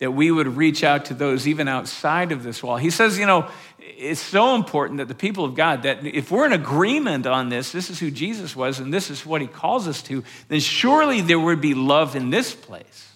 that 0.00 0.12
we 0.12 0.30
would 0.30 0.56
reach 0.56 0.82
out 0.82 1.04
to 1.04 1.14
those 1.14 1.46
even 1.46 1.68
outside 1.68 2.32
of 2.32 2.42
this 2.42 2.62
wall. 2.62 2.78
He 2.78 2.90
says, 2.90 3.18
you 3.18 3.26
know, 3.26 3.48
it's 3.78 4.20
so 4.20 4.54
important 4.54 4.96
that 4.96 5.08
the 5.08 5.14
people 5.14 5.44
of 5.44 5.54
God, 5.54 5.82
that 5.82 6.04
if 6.04 6.30
we're 6.30 6.46
in 6.46 6.54
agreement 6.54 7.26
on 7.26 7.50
this, 7.50 7.70
this 7.70 7.90
is 7.90 8.00
who 8.00 8.10
Jesus 8.10 8.56
was 8.56 8.80
and 8.80 8.92
this 8.92 9.10
is 9.10 9.26
what 9.26 9.42
he 9.42 9.46
calls 9.46 9.86
us 9.86 10.02
to, 10.04 10.24
then 10.48 10.58
surely 10.58 11.20
there 11.20 11.38
would 11.38 11.60
be 11.60 11.74
love 11.74 12.16
in 12.16 12.30
this 12.30 12.54
place. 12.54 13.12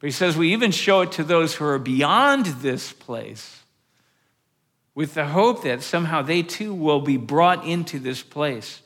But 0.00 0.08
he 0.08 0.12
says 0.12 0.36
we 0.36 0.52
even 0.52 0.72
show 0.72 1.02
it 1.02 1.12
to 1.12 1.24
those 1.24 1.54
who 1.54 1.64
are 1.64 1.78
beyond 1.78 2.46
this 2.46 2.92
place 2.92 3.60
with 4.92 5.14
the 5.14 5.24
hope 5.24 5.62
that 5.62 5.82
somehow 5.82 6.20
they 6.20 6.42
too 6.42 6.74
will 6.74 7.00
be 7.00 7.16
brought 7.16 7.64
into 7.64 8.00
this 8.00 8.22
place, 8.22 8.82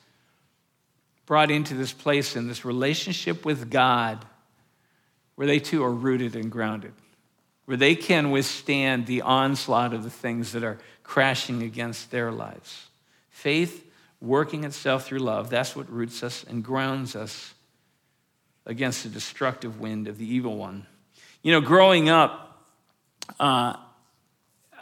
brought 1.25 1.51
into 1.51 1.73
this 1.73 1.95
place 1.95 2.37
in 2.37 2.47
this 2.47 2.66
relationship 2.66 3.47
with 3.47 3.71
God 3.71 4.23
where 5.37 5.46
they 5.46 5.59
too 5.59 5.85
are 5.85 5.92
rooted 5.92 6.35
and 6.35 6.51
grounded, 6.51 6.92
where 7.66 7.77
they 7.77 7.94
can 7.94 8.31
withstand 8.31 9.07
the 9.07 9.22
onslaught 9.22 9.94
of 9.94 10.03
the 10.03 10.11
things 10.11 10.53
that 10.53 10.64
are 10.64 10.79
crashing 11.05 11.62
against 11.62 12.11
their 12.11 12.33
lives. 12.33 12.88
Faith 13.31 13.85
working 14.20 14.64
itself 14.64 15.07
through 15.07 15.20
love, 15.20 15.51
that's 15.51 15.77
what 15.77 15.90
roots 15.90 16.22
us 16.22 16.44
and 16.44 16.64
grounds 16.64 17.14
us 17.14 17.55
against 18.64 19.05
the 19.05 19.09
destructive 19.09 19.79
wind 19.81 20.09
of 20.09 20.18
the 20.18 20.27
evil 20.27 20.57
one. 20.57 20.87
You 21.42 21.53
know, 21.53 21.61
growing 21.61 22.09
up, 22.09 22.64
uh, 23.38 23.77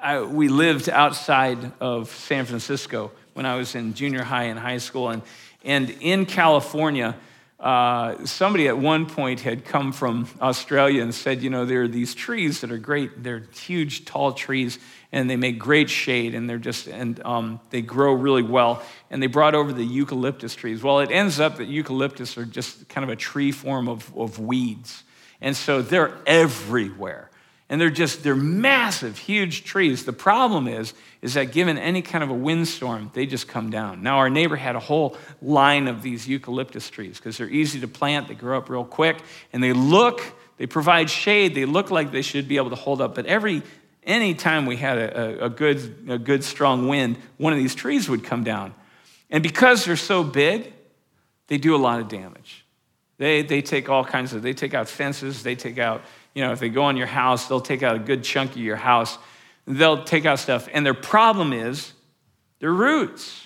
I, 0.00 0.22
we 0.22 0.48
lived 0.48 0.88
outside 0.88 1.72
of 1.80 2.10
San 2.10 2.46
Francisco 2.46 3.10
when 3.34 3.46
I 3.46 3.56
was 3.56 3.74
in 3.74 3.94
junior 3.94 4.22
high 4.22 4.44
and 4.44 4.58
high 4.58 4.78
school. 4.78 5.10
And, 5.10 5.22
and 5.64 5.90
in 6.00 6.26
California, 6.26 7.16
uh, 7.64 8.26
somebody 8.26 8.68
at 8.68 8.76
one 8.76 9.06
point 9.06 9.40
had 9.40 9.64
come 9.64 9.90
from 9.90 10.28
Australia 10.38 11.02
and 11.02 11.14
said, 11.14 11.42
you 11.42 11.48
know, 11.48 11.64
there 11.64 11.84
are 11.84 11.88
these 11.88 12.14
trees 12.14 12.60
that 12.60 12.70
are 12.70 12.76
great. 12.76 13.22
They're 13.22 13.44
huge, 13.54 14.04
tall 14.04 14.34
trees, 14.34 14.78
and 15.12 15.30
they 15.30 15.36
make 15.36 15.58
great 15.58 15.88
shade, 15.88 16.34
and 16.34 16.48
they're 16.48 16.58
just, 16.58 16.86
and 16.88 17.24
um, 17.24 17.60
they 17.70 17.80
grow 17.80 18.12
really 18.12 18.42
well. 18.42 18.82
And 19.10 19.22
they 19.22 19.28
brought 19.28 19.54
over 19.54 19.72
the 19.72 19.82
eucalyptus 19.82 20.54
trees. 20.54 20.82
Well, 20.82 21.00
it 21.00 21.10
ends 21.10 21.40
up 21.40 21.56
that 21.56 21.64
eucalyptus 21.64 22.36
are 22.36 22.44
just 22.44 22.86
kind 22.90 23.02
of 23.02 23.08
a 23.08 23.16
tree 23.16 23.50
form 23.50 23.88
of, 23.88 24.14
of 24.14 24.38
weeds. 24.38 25.02
And 25.40 25.56
so 25.56 25.80
they're 25.80 26.12
everywhere 26.26 27.30
and 27.68 27.80
they're 27.80 27.90
just 27.90 28.22
they're 28.22 28.36
massive 28.36 29.18
huge 29.18 29.64
trees. 29.64 30.04
The 30.04 30.12
problem 30.12 30.68
is 30.68 30.94
is 31.22 31.34
that 31.34 31.52
given 31.52 31.78
any 31.78 32.02
kind 32.02 32.22
of 32.22 32.30
a 32.30 32.34
windstorm 32.34 33.10
they 33.14 33.26
just 33.26 33.48
come 33.48 33.70
down. 33.70 34.02
Now 34.02 34.18
our 34.18 34.30
neighbor 34.30 34.56
had 34.56 34.76
a 34.76 34.80
whole 34.80 35.16
line 35.40 35.88
of 35.88 36.02
these 36.02 36.28
eucalyptus 36.28 36.90
trees 36.90 37.18
because 37.18 37.38
they're 37.38 37.48
easy 37.48 37.80
to 37.80 37.88
plant 37.88 38.28
they 38.28 38.34
grow 38.34 38.58
up 38.58 38.68
real 38.68 38.84
quick 38.84 39.18
and 39.52 39.62
they 39.62 39.72
look 39.72 40.20
they 40.56 40.66
provide 40.66 41.10
shade 41.10 41.54
they 41.54 41.64
look 41.64 41.90
like 41.90 42.12
they 42.12 42.22
should 42.22 42.46
be 42.48 42.56
able 42.56 42.70
to 42.70 42.76
hold 42.76 43.00
up 43.00 43.14
but 43.14 43.26
every 43.26 43.62
any 44.06 44.34
time 44.34 44.66
we 44.66 44.76
had 44.76 44.98
a, 44.98 45.46
a, 45.46 45.48
good 45.48 46.06
a 46.08 46.18
good 46.18 46.44
strong 46.44 46.88
wind 46.88 47.16
one 47.38 47.52
of 47.52 47.58
these 47.58 47.74
trees 47.74 48.08
would 48.08 48.22
come 48.22 48.44
down. 48.44 48.74
And 49.30 49.42
because 49.42 49.84
they're 49.84 49.96
so 49.96 50.22
big 50.22 50.72
they 51.46 51.58
do 51.58 51.74
a 51.74 51.78
lot 51.78 52.00
of 52.00 52.08
damage. 52.08 52.64
They, 53.18 53.42
they 53.42 53.62
take 53.62 53.88
all 53.88 54.04
kinds 54.04 54.32
of 54.32 54.42
they 54.42 54.52
take 54.52 54.74
out 54.74 54.88
fences 54.88 55.42
they 55.42 55.54
take 55.54 55.78
out 55.78 56.02
you 56.34 56.42
know, 56.42 56.52
if 56.52 56.60
they 56.60 56.68
go 56.68 56.84
on 56.84 56.96
your 56.96 57.06
house, 57.06 57.46
they'll 57.46 57.60
take 57.60 57.82
out 57.82 57.96
a 57.96 58.00
good 58.00 58.24
chunk 58.24 58.52
of 58.52 58.58
your 58.58 58.76
house. 58.76 59.18
They'll 59.66 60.04
take 60.04 60.26
out 60.26 60.38
stuff. 60.38 60.68
And 60.72 60.84
their 60.84 60.94
problem 60.94 61.52
is 61.52 61.92
their 62.58 62.72
roots. 62.72 63.40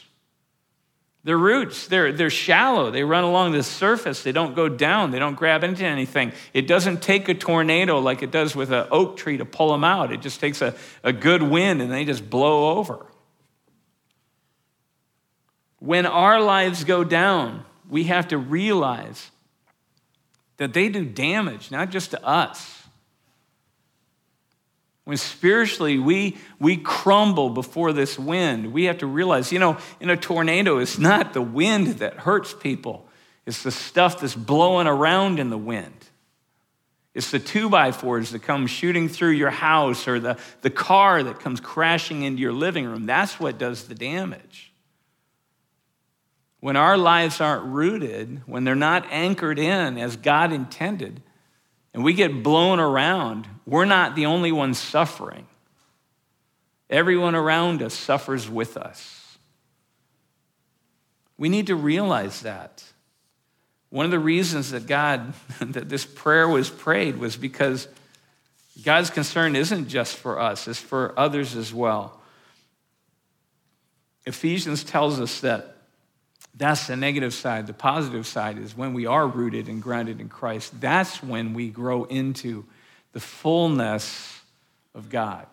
Their 1.25 1.37
roots, 1.37 1.89
they're, 1.89 2.13
they're 2.13 2.31
shallow. 2.31 2.91
They 2.91 3.05
run 3.05 3.25
along 3.25 3.53
the 3.53 3.63
surface. 3.63 4.23
They 4.23 4.33
don't 4.33 4.55
go 4.55 4.69
down. 4.69 5.11
They 5.11 5.19
don't 5.19 5.35
grab 5.35 5.63
into 5.63 5.85
anything. 5.85 6.33
It 6.55 6.67
doesn't 6.67 7.03
take 7.03 7.29
a 7.29 7.35
tornado 7.35 7.99
like 7.99 8.23
it 8.23 8.31
does 8.31 8.57
with 8.57 8.71
an 8.71 8.87
oak 8.91 9.19
tree 9.19 9.37
to 9.37 9.45
pull 9.45 9.71
them 9.73 9.85
out. 9.85 10.13
It 10.13 10.23
just 10.23 10.41
takes 10.41 10.63
a, 10.63 10.75
a 11.03 11.13
good 11.13 11.43
wind 11.43 11.83
and 11.83 11.93
they 11.93 12.07
just 12.07 12.31
blow 12.31 12.79
over. 12.79 13.05
When 15.81 16.07
our 16.07 16.41
lives 16.41 16.85
go 16.85 17.05
down, 17.05 17.65
we 17.91 18.05
have 18.05 18.29
to 18.29 18.39
realize 18.39 19.31
that 20.57 20.73
they 20.73 20.89
do 20.89 21.05
damage, 21.05 21.71
not 21.71 21.91
just 21.91 22.13
to 22.13 22.25
us, 22.25 22.78
when 25.09 25.17
spiritually 25.17 25.99
we, 25.99 26.37
we 26.59 26.77
crumble 26.77 27.49
before 27.49 27.95
this 27.95 28.19
wind, 28.19 28.75
we 28.75 28.85
have 28.85 28.99
to 28.99 29.07
realize, 29.07 29.51
you 29.51 29.59
know, 29.59 29.79
in 30.01 30.11
a 30.11 30.19
tornado, 30.19 30.77
it's 30.77 30.99
not 30.99 31.33
the 31.33 31.41
wind 31.41 31.87
that 32.01 32.13
hurts 32.19 32.53
people, 32.53 33.09
it's 33.47 33.63
the 33.63 33.71
stuff 33.71 34.21
that's 34.21 34.35
blowing 34.35 34.87
around 34.87 35.39
in 35.39 35.49
the 35.49 35.57
wind. 35.57 35.95
It's 37.15 37.31
the 37.31 37.39
two 37.39 37.71
by 37.71 37.91
fours 37.91 38.33
that 38.33 38.43
come 38.43 38.67
shooting 38.67 39.09
through 39.09 39.31
your 39.31 39.49
house 39.49 40.07
or 40.07 40.21
the, 40.21 40.37
the 40.61 40.69
car 40.69 41.23
that 41.23 41.41
comes 41.41 41.59
crashing 41.59 42.23
into 42.23 42.43
your 42.43 42.53
living 42.53 42.85
room. 42.85 43.07
That's 43.07 43.41
what 43.41 43.57
does 43.57 43.89
the 43.89 43.95
damage. 43.95 44.75
When 46.61 46.77
our 46.77 46.99
lives 46.99 47.41
aren't 47.41 47.65
rooted, 47.65 48.43
when 48.45 48.65
they're 48.65 48.75
not 48.75 49.07
anchored 49.11 49.59
in 49.59 49.97
as 49.97 50.17
God 50.17 50.53
intended, 50.53 51.23
and 51.99 52.05
we 52.05 52.13
get 52.13 52.45
blown 52.45 52.79
around, 52.79 53.49
we're 53.67 53.85
not 53.85 54.15
the 54.15 54.27
only 54.27 54.53
ones 54.53 54.79
suffering. 54.79 55.49
Everyone 56.89 57.35
around 57.35 57.83
us 57.83 57.93
suffers 57.93 58.49
with 58.49 58.77
us. 58.77 59.37
We 61.39 61.49
need 61.49 61.67
to 61.67 61.75
realize 61.75 62.43
that. 62.43 62.85
One 63.91 64.05
of 64.05 64.13
the 64.13 64.21
reasons 64.21 64.71
that 64.71 64.87
God, 64.87 65.33
that 65.61 65.89
this 65.89 66.07
prayer 66.07 66.47
was 66.47 66.71
prayed 66.71 67.17
was 67.17 67.37
because 67.37 67.89
God's 68.85 69.11
concern 69.11 69.57
isn't 69.57 69.89
just 69.89 70.19
for 70.19 70.39
us, 70.39 70.69
it's 70.69 70.79
for 70.79 71.19
others 71.19 71.57
as 71.57 71.75
well. 71.75 72.21
Ephesians 74.25 74.85
tells 74.85 75.19
us 75.19 75.41
that 75.41 75.78
that's 76.59 76.89
the 76.89 76.97
negative 76.97 77.33
side. 77.33 77.69
The 77.69 77.73
positive 77.73 78.27
side 78.27 78.59
is 78.59 78.77
when 78.77 78.93
we 78.93 79.07
are 79.07 79.27
rooted 79.27 79.69
and 79.69 79.81
grounded 79.81 80.21
in 80.21 80.29
Christ, 80.29 80.81
that's 80.81 81.23
when 81.23 81.55
we 81.55 81.71
grow 81.71 82.05
into 82.05 82.65
the 83.13 83.21
fullness 83.21 84.41
of 84.95 85.09
God. 85.09 85.47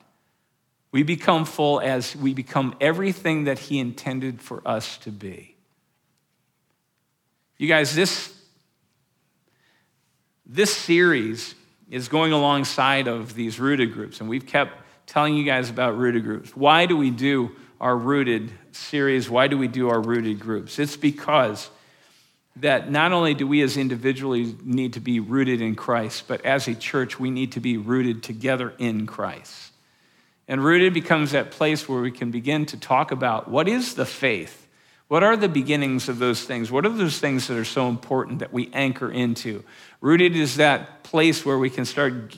We 0.92 1.04
become 1.04 1.46
full 1.46 1.80
as 1.80 2.16
we 2.16 2.34
become 2.34 2.76
everything 2.82 3.44
that 3.44 3.60
He 3.60 3.80
intended 3.80 4.42
for 4.42 4.62
us 4.68 4.98
to 5.00 5.12
be. 5.12 5.56
You 7.58 7.68
guys, 7.68 7.94
this, 7.94 8.34
this 10.46 10.76
series 10.76 11.54
is 11.90 12.08
going 12.08 12.32
alongside 12.32 13.08
of 13.08 13.36
these 13.36 13.60
rooted 13.60 13.94
groups, 13.94 14.20
and 14.22 14.28
we've 14.28 14.48
kept 14.48 14.74
telling 15.06 15.36
you 15.36 15.44
guys 15.44 15.70
about 15.70 15.98
rooted 15.98 16.24
groups. 16.24 16.56
Why 16.56 16.88
do 16.88 16.98
we 16.98 17.12
do 17.12 17.52
our 17.80 17.96
rooted 17.96 18.52
series? 18.72 19.30
Why 19.30 19.48
do 19.48 19.58
we 19.58 19.68
do 19.68 19.90
our 19.90 20.02
rooted 20.02 20.40
groups? 20.40 20.80
It's 20.80 20.98
because 20.98 21.70
that 22.58 22.90
not 22.90 23.12
only 23.12 23.34
do 23.34 23.46
we 23.46 23.62
as 23.62 23.76
individuals 23.76 24.54
need 24.64 24.94
to 24.94 25.00
be 25.00 25.20
rooted 25.20 25.62
in 25.62 25.76
Christ, 25.76 26.26
but 26.28 26.46
as 26.46 26.68
a 26.68 26.76
church, 26.76 27.20
we 27.20 27.30
need 27.30 27.52
to 27.54 27.60
be 27.60 27.78
rooted 27.78 28.24
together 28.24 28.74
in 28.78 29.06
Christ. 29.06 29.72
And 30.48 30.64
rooted 30.64 30.94
becomes 30.94 31.32
that 31.32 31.52
place 31.52 31.90
where 31.90 32.02
we 32.02 32.12
can 32.12 32.32
begin 32.32 32.66
to 32.68 32.78
talk 32.78 33.12
about 33.12 33.50
what 33.50 33.68
is 33.68 33.96
the 33.96 34.06
faith? 34.06 34.65
What 35.08 35.22
are 35.22 35.38
the 35.38 35.48
beginnings 35.48 36.10
of 36.10 36.18
those 36.18 36.44
things? 36.44 36.72
What 36.72 36.86
are 36.86 36.90
those 36.90 37.20
things 37.20 37.48
that 37.48 37.58
are 37.58 37.66
so 37.66 37.90
important 37.90 38.40
that 38.40 38.52
we 38.52 38.72
anchor 38.74 39.12
into? 39.12 39.64
Rooted 40.02 40.36
is 40.36 40.58
that 40.58 41.04
place 41.04 41.46
where 41.46 41.60
we 41.60 41.70
can 41.70 41.86
start 41.86 42.36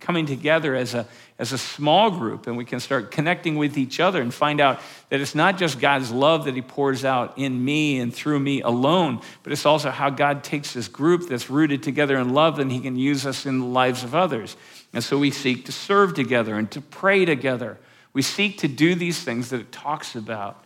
coming 0.00 0.26
together 0.26 0.74
as 0.74 0.94
a, 0.94 1.06
as 1.38 1.52
a 1.52 1.58
small 1.58 2.10
group 2.10 2.48
and 2.48 2.56
we 2.56 2.64
can 2.64 2.80
start 2.80 3.12
connecting 3.12 3.56
with 3.56 3.78
each 3.78 4.00
other 4.00 4.20
and 4.20 4.34
find 4.34 4.60
out 4.60 4.80
that 5.10 5.20
it's 5.20 5.36
not 5.36 5.58
just 5.58 5.78
God's 5.78 6.10
love 6.10 6.46
that 6.46 6.54
He 6.54 6.62
pours 6.62 7.04
out 7.04 7.38
in 7.38 7.64
me 7.64 8.00
and 8.00 8.12
through 8.12 8.40
me 8.40 8.62
alone, 8.62 9.20
but 9.44 9.52
it's 9.52 9.66
also 9.66 9.90
how 9.90 10.10
God 10.10 10.42
takes 10.42 10.72
this 10.72 10.88
group 10.88 11.28
that's 11.28 11.48
rooted 11.48 11.84
together 11.84 12.18
in 12.18 12.34
love 12.34 12.58
and 12.58 12.70
He 12.70 12.80
can 12.80 12.96
use 12.96 13.26
us 13.26 13.46
in 13.46 13.60
the 13.60 13.66
lives 13.66 14.02
of 14.02 14.16
others. 14.16 14.56
And 14.92 15.04
so 15.04 15.18
we 15.18 15.30
seek 15.30 15.66
to 15.66 15.72
serve 15.72 16.14
together 16.14 16.56
and 16.56 16.68
to 16.72 16.80
pray 16.80 17.24
together. 17.24 17.78
We 18.12 18.22
seek 18.22 18.58
to 18.58 18.68
do 18.68 18.96
these 18.96 19.22
things 19.22 19.50
that 19.50 19.60
it 19.60 19.70
talks 19.70 20.16
about 20.16 20.64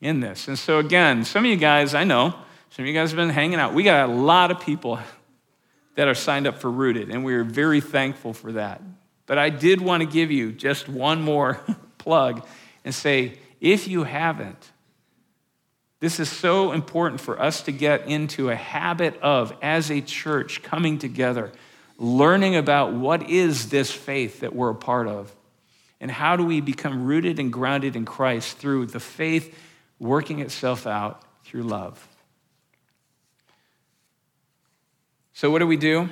in 0.00 0.20
this. 0.20 0.48
And 0.48 0.58
so, 0.58 0.78
again, 0.78 1.24
some 1.24 1.44
of 1.44 1.50
you 1.50 1.56
guys, 1.56 1.94
I 1.94 2.04
know, 2.04 2.34
some 2.70 2.84
of 2.84 2.86
you 2.86 2.94
guys 2.94 3.10
have 3.10 3.16
been 3.16 3.30
hanging 3.30 3.58
out. 3.58 3.74
We 3.74 3.82
got 3.82 4.08
a 4.08 4.12
lot 4.12 4.50
of 4.50 4.60
people 4.60 4.98
that 5.94 6.06
are 6.06 6.14
signed 6.14 6.46
up 6.46 6.58
for 6.58 6.70
Rooted, 6.70 7.10
and 7.10 7.24
we're 7.24 7.44
very 7.44 7.80
thankful 7.80 8.32
for 8.32 8.52
that. 8.52 8.80
But 9.26 9.38
I 9.38 9.50
did 9.50 9.80
want 9.80 10.02
to 10.02 10.08
give 10.08 10.30
you 10.30 10.52
just 10.52 10.88
one 10.88 11.22
more 11.22 11.60
plug 11.98 12.46
and 12.84 12.94
say 12.94 13.38
if 13.60 13.88
you 13.88 14.04
haven't, 14.04 14.70
this 16.00 16.20
is 16.20 16.30
so 16.30 16.70
important 16.72 17.20
for 17.20 17.40
us 17.40 17.62
to 17.62 17.72
get 17.72 18.06
into 18.06 18.50
a 18.50 18.54
habit 18.54 19.20
of, 19.20 19.52
as 19.60 19.90
a 19.90 20.00
church, 20.00 20.62
coming 20.62 20.98
together, 20.98 21.50
learning 21.98 22.54
about 22.54 22.92
what 22.92 23.28
is 23.28 23.70
this 23.70 23.90
faith 23.90 24.40
that 24.40 24.54
we're 24.54 24.70
a 24.70 24.74
part 24.76 25.08
of, 25.08 25.34
and 26.00 26.10
how 26.10 26.36
do 26.36 26.44
we 26.44 26.60
become 26.60 27.04
rooted 27.04 27.40
and 27.40 27.52
grounded 27.52 27.96
in 27.96 28.04
Christ 28.04 28.58
through 28.58 28.86
the 28.86 29.00
faith 29.00 29.52
working 29.98 30.40
itself 30.40 30.86
out 30.86 31.22
through 31.44 31.62
love. 31.62 32.06
So, 35.32 35.50
what 35.50 35.60
do 35.60 35.66
we 35.66 35.76
do? 35.76 36.08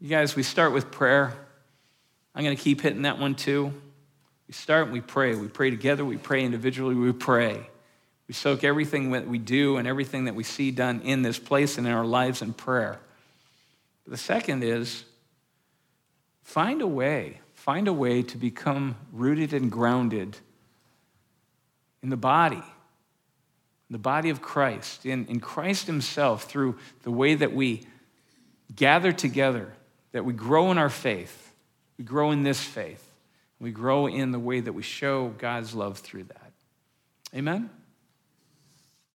You 0.00 0.08
guys, 0.08 0.36
we 0.36 0.42
start 0.42 0.72
with 0.72 0.90
prayer. 0.90 1.34
I'm 2.34 2.44
going 2.44 2.56
to 2.56 2.62
keep 2.62 2.80
hitting 2.80 3.02
that 3.02 3.18
one 3.18 3.34
too. 3.34 3.72
We 4.46 4.54
start 4.54 4.84
and 4.84 4.92
we 4.92 5.00
pray. 5.00 5.34
We 5.34 5.48
pray 5.48 5.70
together, 5.70 6.04
we 6.04 6.16
pray 6.16 6.44
individually, 6.44 6.94
we 6.94 7.12
pray. 7.12 7.68
We 8.28 8.34
soak 8.34 8.64
everything 8.64 9.12
that 9.12 9.26
we 9.26 9.38
do 9.38 9.76
and 9.76 9.86
everything 9.86 10.24
that 10.24 10.34
we 10.34 10.42
see 10.42 10.70
done 10.70 11.00
in 11.02 11.22
this 11.22 11.38
place 11.38 11.78
and 11.78 11.86
in 11.86 11.92
our 11.92 12.04
lives 12.04 12.42
in 12.42 12.52
prayer. 12.52 12.98
But 14.04 14.10
the 14.10 14.16
second 14.16 14.64
is 14.64 15.04
find 16.42 16.82
a 16.82 16.86
way, 16.86 17.40
find 17.54 17.88
a 17.88 17.92
way 17.92 18.22
to 18.22 18.36
become 18.36 18.96
rooted 19.12 19.52
and 19.52 19.70
grounded 19.70 20.36
in 22.02 22.10
the 22.10 22.16
body 22.16 22.62
the 23.90 23.98
body 23.98 24.30
of 24.30 24.42
Christ, 24.42 25.06
in, 25.06 25.26
in 25.26 25.40
Christ 25.40 25.86
Himself, 25.86 26.44
through 26.44 26.76
the 27.02 27.10
way 27.10 27.34
that 27.34 27.52
we 27.52 27.86
gather 28.74 29.12
together, 29.12 29.72
that 30.12 30.24
we 30.24 30.32
grow 30.32 30.70
in 30.70 30.78
our 30.78 30.90
faith, 30.90 31.52
we 31.98 32.04
grow 32.04 32.30
in 32.30 32.42
this 32.42 32.60
faith, 32.60 33.02
we 33.60 33.70
grow 33.70 34.06
in 34.06 34.32
the 34.32 34.38
way 34.38 34.60
that 34.60 34.72
we 34.72 34.82
show 34.82 35.28
God's 35.38 35.74
love 35.74 35.98
through 35.98 36.24
that. 36.24 36.52
Amen? 37.34 37.70